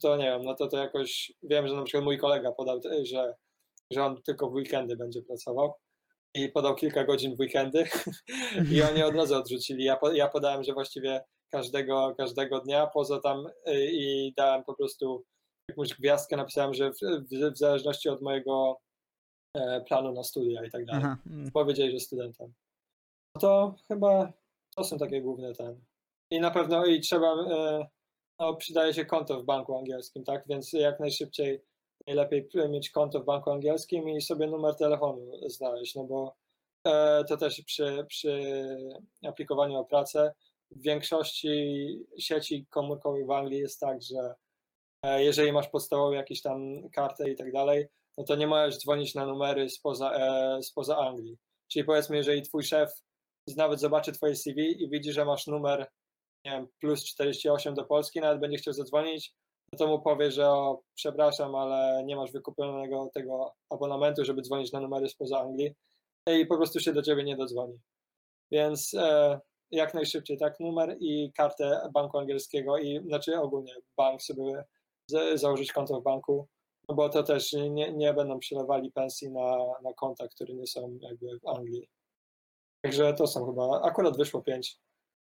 [0.02, 3.06] to nie wiem, no to to jakoś, wiem, że na przykład mój kolega podał, e,
[3.06, 3.36] że,
[3.92, 5.74] że on tylko w weekendy będzie pracował
[6.38, 7.84] i podał kilka godzin w weekendy
[8.74, 9.84] i oni od razu odrzucili.
[9.84, 11.22] Ja, po, ja podałem, że właściwie
[11.52, 15.26] każdego, każdego dnia, poza tam y, i dałem po prostu
[15.70, 16.98] jakąś gwiazdkę, napisałem, że w,
[17.32, 18.80] w, w zależności od mojego
[19.54, 21.02] e, planu na studia i tak dalej.
[21.06, 21.18] Aha.
[21.28, 21.52] mm.
[21.52, 22.54] Powiedzieli, że studentem.
[23.36, 24.34] No to chyba
[24.76, 25.82] to są takie główne ten.
[26.32, 27.88] I na pewno i trzeba, e,
[28.40, 30.44] no przydaje się konto w banku angielskim, tak?
[30.50, 31.62] Więc jak najszybciej
[32.08, 36.36] najlepiej mieć konto w banku angielskim i sobie numer telefonu znaleźć, no bo
[36.88, 38.41] e, to też przy, przy
[39.28, 40.34] aplikowaniu o pracę
[40.72, 44.36] w większości sieci komórkowych w Anglii jest tak, że
[45.03, 47.88] e, jeżeli masz podstawową jakieś tam kartę i tak dalej,
[48.18, 51.38] no to nie możesz dzwonić na numery spoza, e, spoza Anglii.
[51.72, 52.89] Czyli powiedzmy, jeżeli twój szef
[53.55, 55.88] nawet zobaczy twoje CV i widzi, że masz numer
[56.45, 59.34] nie wiem, plus 48 do Polski, nawet będzie chciał zadzwonić,
[59.78, 64.80] to mu powie, że o, przepraszam, ale nie masz wykupionego tego abonamentu, żeby dzwonić na
[64.80, 65.76] numery spoza Anglii
[66.28, 67.80] i po prostu się do ciebie nie dodzwoni.
[68.51, 69.39] Więc e,
[69.72, 74.63] jak najszybciej tak numer i kartę banku angielskiego i znaczy ogólnie bank sobie
[75.07, 76.47] z, założyć konto w banku,
[76.89, 80.97] no bo to też nie, nie będą przelewali pensji na, na konta, które nie są
[81.01, 81.89] jakby w Anglii.
[82.82, 84.80] Także to są chyba, akurat wyszło pięć.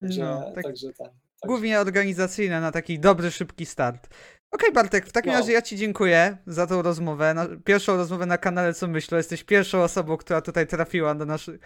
[0.01, 1.28] Także, No, tak także ten.
[1.41, 4.09] Także, Głównie organizacyjne na taki dobry, szybki start.
[4.51, 5.39] Okej, Bartek, w takim No.
[5.39, 7.35] razie ja Ci dziękuję za tą rozmowę.
[7.35, 9.19] Na, pierwszą rozmowę na kanale Co Myślę.
[9.19, 11.59] Jesteś pierwszą osobą, która tutaj trafiła do naszy,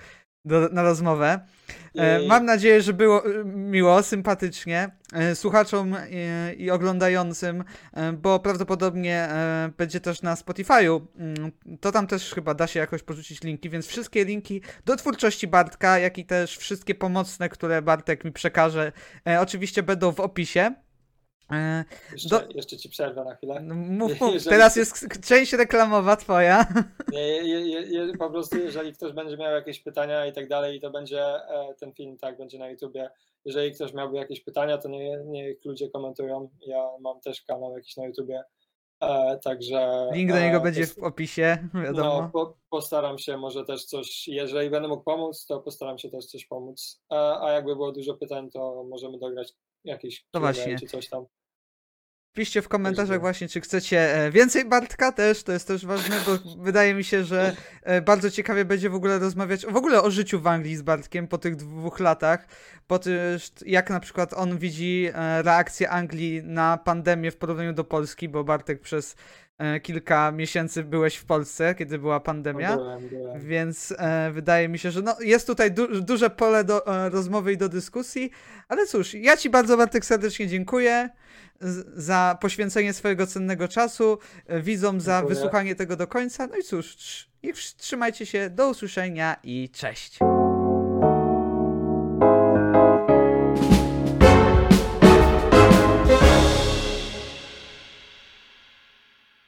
[0.45, 1.41] do, na rozmowę.
[1.95, 8.41] E, mam nadzieję, że było e, miło, sympatycznie e, słuchaczom e, i oglądającym, e, bo
[8.41, 9.29] prawdopodobnie
[9.79, 11.01] będzie też na Spotify'u.
[11.19, 15.47] Mm, To tam też chyba da się jakoś porzucić linki, więc wszystkie linki do twórczości
[15.47, 18.93] Bartka, jak i też wszystkie pomocne, które Bartek mi przekaże,
[19.41, 20.75] oczywiście będą w opisie.
[21.53, 23.61] E, jeszcze, do- jeszcze ci przerwę na chwilę.
[23.63, 24.35] no, Mów, mów.
[24.35, 26.67] Jeżeli- Teraz jest część reklamowa twoja.
[27.13, 30.81] Nie, je, je, je, po prostu jeżeli ktoś będzie miał jakieś pytania i tak dalej,
[30.81, 33.11] to będzie e, ten film tak będzie na YouTubie.
[33.45, 36.51] Jeżeli ktoś miałby jakieś pytania, to nie, niech ludzie komentują.
[36.67, 38.43] Ja mam też kanał jakiś na YouTubie.
[39.01, 40.09] E, także.
[40.13, 42.23] Link do niego e, będzie pos- w opisie, wiadomo.
[42.23, 46.27] No, po, postaram się może też coś, jeżeli będę mógł pomóc, to postaram się też
[46.27, 47.01] coś pomóc.
[47.09, 49.53] A, a jakby było dużo pytań, to możemy dograć
[49.85, 50.79] jakieś To właśnie.
[50.79, 51.25] czy coś tam.
[52.35, 56.63] Piszcie w komentarzach właśnie, czy chcecie e, więcej Bartka też, to jest też ważne, bo
[56.63, 60.41] wydaje mi się, że e, bardzo ciekawie będzie w ogóle rozmawiać w ogóle o życiu
[60.41, 62.47] w Anglii z Bartkiem po tych dwóch latach,
[62.87, 63.15] po tym
[63.67, 68.45] jak na przykład on widzi e, reakcję Anglii na pandemię w porównaniu do Polski, bo
[68.45, 69.17] Bartek przez
[69.83, 72.77] kilka miesięcy byłeś w Polsce, kiedy była pandemia.
[72.77, 73.41] Byłem, byłem.
[73.41, 77.53] Więc e, wydaje mi się, że no, jest tutaj du duże pole do e, rozmowy
[77.53, 78.31] i do dyskusji.
[78.69, 81.11] Ale cóż, ja Ci bardzo, Bartek, serdecznie dziękuję
[81.97, 85.35] za poświęcenie swojego cennego czasu, e, widzom za Dziękuję.
[85.35, 86.47] wysłuchanie tego do końca.
[86.47, 90.19] No i cóż, trz- i wsz- trzymajcie się, do usłyszenia i cześć.